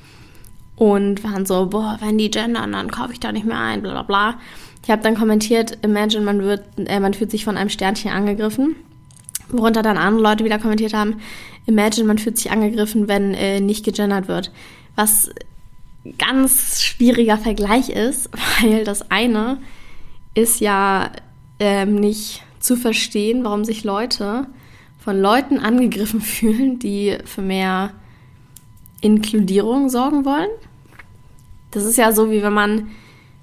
und 0.81 1.23
waren 1.23 1.45
so, 1.45 1.67
boah, 1.67 1.99
wenn 2.01 2.17
die 2.17 2.31
gendern, 2.31 2.73
dann 2.73 2.91
kaufe 2.91 3.13
ich 3.13 3.21
da 3.21 3.33
nicht 3.33 3.45
mehr 3.45 3.59
ein, 3.59 3.83
bla 3.83 3.93
bla 3.93 4.03
bla. 4.03 4.41
Ich 4.83 4.91
habe 4.91 5.03
dann 5.03 5.15
kommentiert, 5.15 5.77
imagine, 5.83 6.25
man, 6.25 6.41
wird, 6.41 6.65
äh, 6.79 6.99
man 7.01 7.13
fühlt 7.13 7.31
sich 7.31 7.45
von 7.45 7.59
einem 7.59 7.69
Sternchen 7.69 8.11
angegriffen. 8.11 8.77
Worunter 9.51 9.83
dann 9.83 9.99
andere 9.99 10.23
Leute 10.23 10.43
wieder 10.43 10.59
kommentiert 10.59 10.95
haben, 10.95 11.21
imagine, 11.67 12.07
man 12.07 12.17
fühlt 12.17 12.39
sich 12.39 12.51
angegriffen, 12.51 13.09
wenn 13.09 13.35
äh, 13.35 13.61
nicht 13.61 13.85
gegendert 13.85 14.27
wird. 14.27 14.53
Was 14.97 15.29
ganz 16.17 16.81
schwieriger 16.81 17.37
Vergleich 17.37 17.91
ist, 17.91 18.31
weil 18.63 18.85
das 18.85 19.11
eine 19.11 19.59
ist 20.33 20.61
ja 20.61 21.11
ähm, 21.59 21.97
nicht 21.97 22.43
zu 22.59 22.77
verstehen, 22.77 23.45
warum 23.45 23.67
sich 23.67 23.85
Leute 23.85 24.47
von 24.97 25.21
Leuten 25.21 25.59
angegriffen 25.59 26.21
fühlen, 26.23 26.79
die 26.79 27.19
für 27.27 27.43
mehr 27.43 27.91
Inkludierung 29.03 29.91
sorgen 29.91 30.25
wollen. 30.25 30.49
Das 31.71 31.85
ist 31.85 31.97
ja 31.97 32.13
so, 32.13 32.31
wie 32.31 32.43
wenn 32.43 32.53
man, 32.53 32.91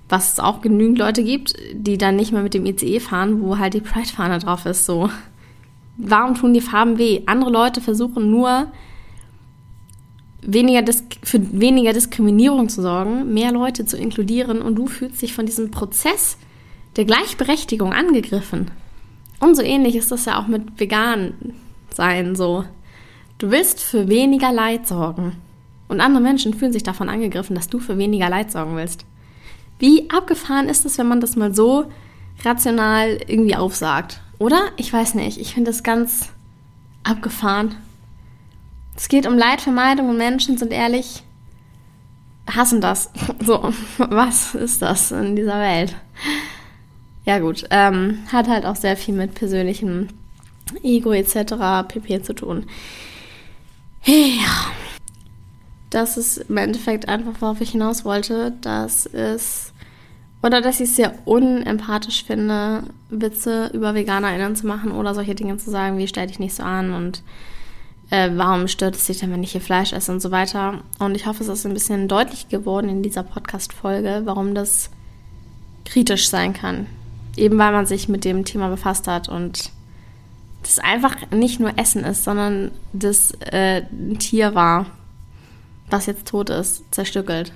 was 0.10 0.34
es 0.34 0.40
auch 0.40 0.62
genügend 0.62 0.98
Leute 0.98 1.24
gibt, 1.24 1.56
die 1.74 1.98
dann 1.98 2.16
nicht 2.16 2.32
mehr 2.32 2.44
mit 2.44 2.54
dem 2.54 2.66
ICE 2.66 3.00
fahren, 3.00 3.42
wo 3.42 3.58
halt 3.58 3.74
die 3.74 3.82
Pride-Fahne 3.82 4.40
drauf 4.40 4.66
ist. 4.66 4.86
So, 4.86 5.10
warum 5.98 6.36
tun 6.36 6.54
die 6.54 6.62
Farben 6.62 6.98
weh? 6.98 7.22
Andere 7.26 7.52
Leute 7.52 7.82
versuchen 7.82 8.30
nur 8.30 8.72
weniger 10.42 10.84
für 11.24 11.40
weniger 11.60 11.94
Diskriminierung 11.94 12.70
zu 12.70 12.82
sorgen, 12.82 13.34
mehr 13.34 13.52
Leute 13.52 13.86
zu 13.86 13.98
inkludieren 13.98 14.62
und 14.62 14.76
du 14.76 14.88
fühlst 14.88 15.22
dich 15.22 15.34
von 15.34 15.46
diesem 15.46 15.72
Prozess 15.72 16.38
der 16.96 17.06
Gleichberechtigung 17.06 17.94
angegriffen. 17.94 18.72
Und 19.40 19.56
so 19.56 19.62
ähnlich 19.62 19.96
ist 19.96 20.12
das 20.12 20.26
ja 20.26 20.40
auch 20.40 20.48
mit 20.48 20.80
vegan 20.80 21.34
sein 21.94 22.36
so. 22.36 22.64
Du 23.38 23.52
willst 23.52 23.82
für 23.82 24.08
weniger 24.08 24.52
Leid 24.52 24.88
sorgen. 24.88 25.34
Und 25.88 26.02
andere 26.02 26.22
Menschen 26.22 26.54
fühlen 26.54 26.74
sich 26.74 26.84
davon 26.84 27.10
angegriffen, 27.10 27.56
dass 27.56 27.70
du 27.70 27.80
für 27.80 27.98
weniger 27.98 28.30
Leid 28.30 28.52
sorgen 28.52 28.76
willst. 28.76 29.06
Wie 29.80 30.10
abgefahren 30.10 30.70
ist 30.70 30.86
es, 30.86 30.98
wenn 30.98 31.08
man 31.08 31.22
das 31.22 31.36
mal 31.36 31.54
so 31.54 31.92
rational 32.44 33.20
irgendwie 33.28 33.56
aufsagt? 33.56 34.22
Oder? 34.40 34.70
Ich 34.76 34.92
weiß 34.92 35.16
nicht. 35.16 35.40
Ich 35.40 35.54
finde 35.54 35.72
das 35.72 35.84
ganz 35.84 36.30
abgefahren. 37.04 37.76
Es 38.96 39.08
geht 39.08 39.28
um 39.28 39.38
Leidvermeidung 39.38 40.10
und 40.10 40.18
Menschen 40.18 40.58
sind 40.58 40.72
ehrlich, 40.72 41.24
hassen 42.48 42.82
das. 42.82 43.12
So, 43.46 43.72
was 43.98 44.56
ist 44.56 44.82
das 44.82 45.12
in 45.12 45.36
dieser 45.36 45.60
Welt? 45.60 45.96
Ja 47.24 47.40
gut, 47.40 47.66
ähm, 47.70 48.20
hat 48.32 48.48
halt 48.48 48.66
auch 48.66 48.76
sehr 48.76 48.98
viel 48.98 49.14
mit 49.14 49.36
persönlichem 49.36 50.08
Ego 50.82 51.12
etc. 51.12 51.54
pp 51.88 52.22
zu 52.24 52.34
tun. 52.34 52.66
Ja, 54.06 54.72
das 55.90 56.18
ist 56.18 56.38
im 56.38 56.58
Endeffekt 56.58 57.08
einfach, 57.08 57.34
worauf 57.40 57.62
ich 57.62 57.72
hinaus 57.72 58.06
wollte, 58.06 58.54
dass 58.62 59.06
es 59.06 59.74
oder 60.44 60.62
dass 60.62 60.80
ich 60.80 60.90
es 60.90 60.96
sehr 60.96 61.14
unempathisch 61.26 62.24
finde, 62.24 62.84
Witze 63.10 63.72
über 63.74 63.96
VeganerInnen 63.96 64.56
zu 64.56 64.68
machen 64.68 64.92
oder 64.92 65.16
solche 65.16 65.36
Dinge 65.36 65.58
zu 65.58 65.72
sagen, 65.72 65.98
wie 65.98 66.08
stell 66.08 66.28
dich 66.28 66.40
nicht 66.40 66.54
so 66.54 66.64
an 66.64 66.94
und 66.94 67.24
äh, 68.10 68.30
warum 68.36 68.68
stört 68.68 68.96
es 68.96 69.08
dich 69.08 69.20
denn, 69.20 69.32
wenn 69.32 69.44
ich 69.44 69.52
hier 69.52 69.62
Fleisch 69.62 69.94
esse 69.94 70.12
und 70.12 70.22
so 70.22 70.32
weiter. 70.32 70.82
Und 71.00 71.16
ich 71.16 71.26
hoffe, 71.26 71.44
es 71.44 71.50
ist 71.50 71.66
ein 71.66 71.74
bisschen 71.74 72.08
deutlich 72.08 72.50
geworden 72.50 72.88
in 72.88 73.04
dieser 73.04 73.24
Podcast-Folge, 73.24 74.22
warum 74.26 74.54
das 74.54 74.90
kritisch 75.86 76.30
sein 76.30 76.54
kann. 76.54 76.86
Eben 77.36 77.58
weil 77.58 77.72
man 77.72 77.86
sich 77.86 78.08
mit 78.08 78.24
dem 78.24 78.46
Thema 78.46 78.70
befasst 78.70 79.08
hat 79.08 79.30
und 79.30 79.72
das 80.62 80.80
einfach 80.80 81.16
nicht 81.32 81.60
nur 81.60 81.78
Essen 81.78 82.04
ist, 82.04 82.24
sondern 82.24 82.72
das 82.94 83.32
äh, 83.52 83.84
ein 83.92 84.20
Tier 84.20 84.56
war, 84.56 84.88
was 85.90 86.06
jetzt 86.06 86.28
tot 86.28 86.50
ist, 86.50 86.84
zerstückelt. 86.94 87.54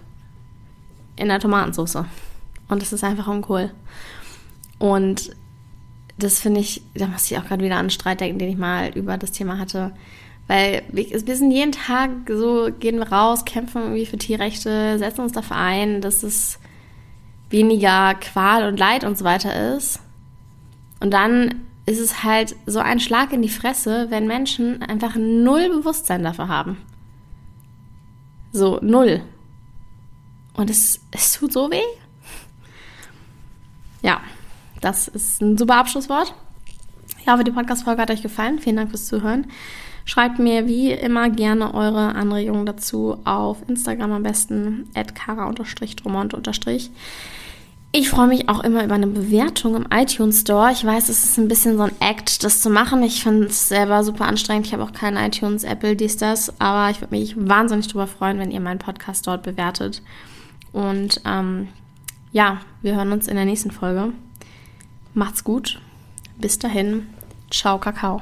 In 1.15 1.27
der 1.27 1.39
Tomatensauce. 1.39 2.05
Und 2.67 2.81
das 2.81 2.93
ist 2.93 3.03
einfach 3.03 3.27
uncool. 3.27 3.71
Und 4.79 5.31
das 6.17 6.39
finde 6.39 6.61
ich, 6.61 6.81
da 6.93 7.07
muss 7.07 7.29
ich 7.29 7.37
auch 7.37 7.45
gerade 7.45 7.63
wieder 7.63 7.75
an 7.75 7.81
einen 7.81 7.89
Streit 7.89 8.21
denken, 8.21 8.39
den 8.39 8.49
ich 8.49 8.57
mal 8.57 8.89
über 8.95 9.17
das 9.17 9.31
Thema 9.31 9.57
hatte. 9.57 9.91
Weil 10.47 10.83
wir 10.91 11.35
sind 11.35 11.51
jeden 11.51 11.71
Tag 11.71 12.09
so, 12.29 12.69
gehen 12.79 12.97
wir 12.97 13.11
raus, 13.11 13.45
kämpfen 13.45 13.81
irgendwie 13.81 14.05
für 14.05 14.17
Tierrechte, 14.17 14.97
setzen 14.97 15.21
uns 15.21 15.31
dafür 15.31 15.57
ein, 15.57 16.01
dass 16.01 16.23
es 16.23 16.59
weniger 17.49 18.15
Qual 18.15 18.67
und 18.67 18.79
Leid 18.79 19.03
und 19.03 19.17
so 19.17 19.25
weiter 19.25 19.75
ist. 19.75 19.99
Und 20.99 21.11
dann 21.11 21.61
ist 21.85 21.99
es 21.99 22.23
halt 22.23 22.55
so 22.65 22.79
ein 22.79 22.99
Schlag 22.99 23.33
in 23.33 23.41
die 23.41 23.49
Fresse, 23.49 24.07
wenn 24.09 24.27
Menschen 24.27 24.81
einfach 24.83 25.15
null 25.15 25.69
Bewusstsein 25.69 26.23
dafür 26.23 26.47
haben. 26.47 26.77
So, 28.51 28.79
null. 28.81 29.21
Und 30.53 30.69
es, 30.69 30.99
es 31.11 31.33
tut 31.33 31.53
so 31.53 31.71
weh. 31.71 31.81
Ja, 34.01 34.21
das 34.81 35.07
ist 35.07 35.41
ein 35.41 35.57
super 35.57 35.77
Abschlusswort. 35.77 36.33
Ich 37.19 37.27
hoffe, 37.27 37.43
die 37.43 37.51
Podcast-Folge 37.51 38.01
hat 38.01 38.11
euch 38.11 38.23
gefallen. 38.23 38.59
Vielen 38.59 38.77
Dank 38.77 38.89
fürs 38.89 39.05
Zuhören. 39.05 39.45
Schreibt 40.05 40.39
mir 40.39 40.65
wie 40.65 40.91
immer 40.91 41.29
gerne 41.29 41.73
eure 41.73 42.15
Anregungen 42.15 42.65
dazu 42.65 43.17
auf 43.23 43.57
Instagram 43.69 44.11
am 44.11 44.23
besten, 44.23 44.89
at 44.95 45.13
kara-dromont- 45.15 46.33
ich 47.93 48.09
freue 48.09 48.27
mich 48.27 48.47
auch 48.47 48.63
immer 48.63 48.83
über 48.85 48.95
eine 48.95 49.07
Bewertung 49.07 49.75
im 49.75 49.85
iTunes 49.93 50.41
Store. 50.41 50.71
Ich 50.71 50.85
weiß, 50.85 51.09
es 51.09 51.25
ist 51.25 51.37
ein 51.37 51.49
bisschen 51.49 51.75
so 51.75 51.83
ein 51.83 51.91
Act, 51.99 52.43
das 52.43 52.61
zu 52.61 52.69
machen. 52.69 53.03
Ich 53.03 53.21
finde 53.21 53.47
es 53.47 53.67
selber 53.67 54.03
super 54.03 54.25
anstrengend. 54.25 54.65
Ich 54.65 54.73
habe 54.73 54.83
auch 54.83 54.93
keinen 54.93 55.17
iTunes, 55.17 55.65
Apple, 55.65 55.97
dies, 55.97 56.15
das. 56.15 56.53
Aber 56.59 56.89
ich 56.89 57.01
würde 57.01 57.13
mich 57.13 57.35
wahnsinnig 57.37 57.87
darüber 57.87 58.07
freuen, 58.07 58.39
wenn 58.39 58.51
ihr 58.51 58.61
meinen 58.61 58.79
Podcast 58.79 59.27
dort 59.27 59.43
bewertet. 59.43 60.01
Und 60.71 61.19
ähm, 61.25 61.67
ja, 62.31 62.61
wir 62.81 62.95
hören 62.95 63.11
uns 63.11 63.27
in 63.27 63.35
der 63.35 63.45
nächsten 63.45 63.71
Folge. 63.71 64.13
Macht's 65.13 65.43
gut. 65.43 65.81
Bis 66.37 66.57
dahin. 66.59 67.07
Ciao, 67.49 67.77
Kakao. 67.77 68.21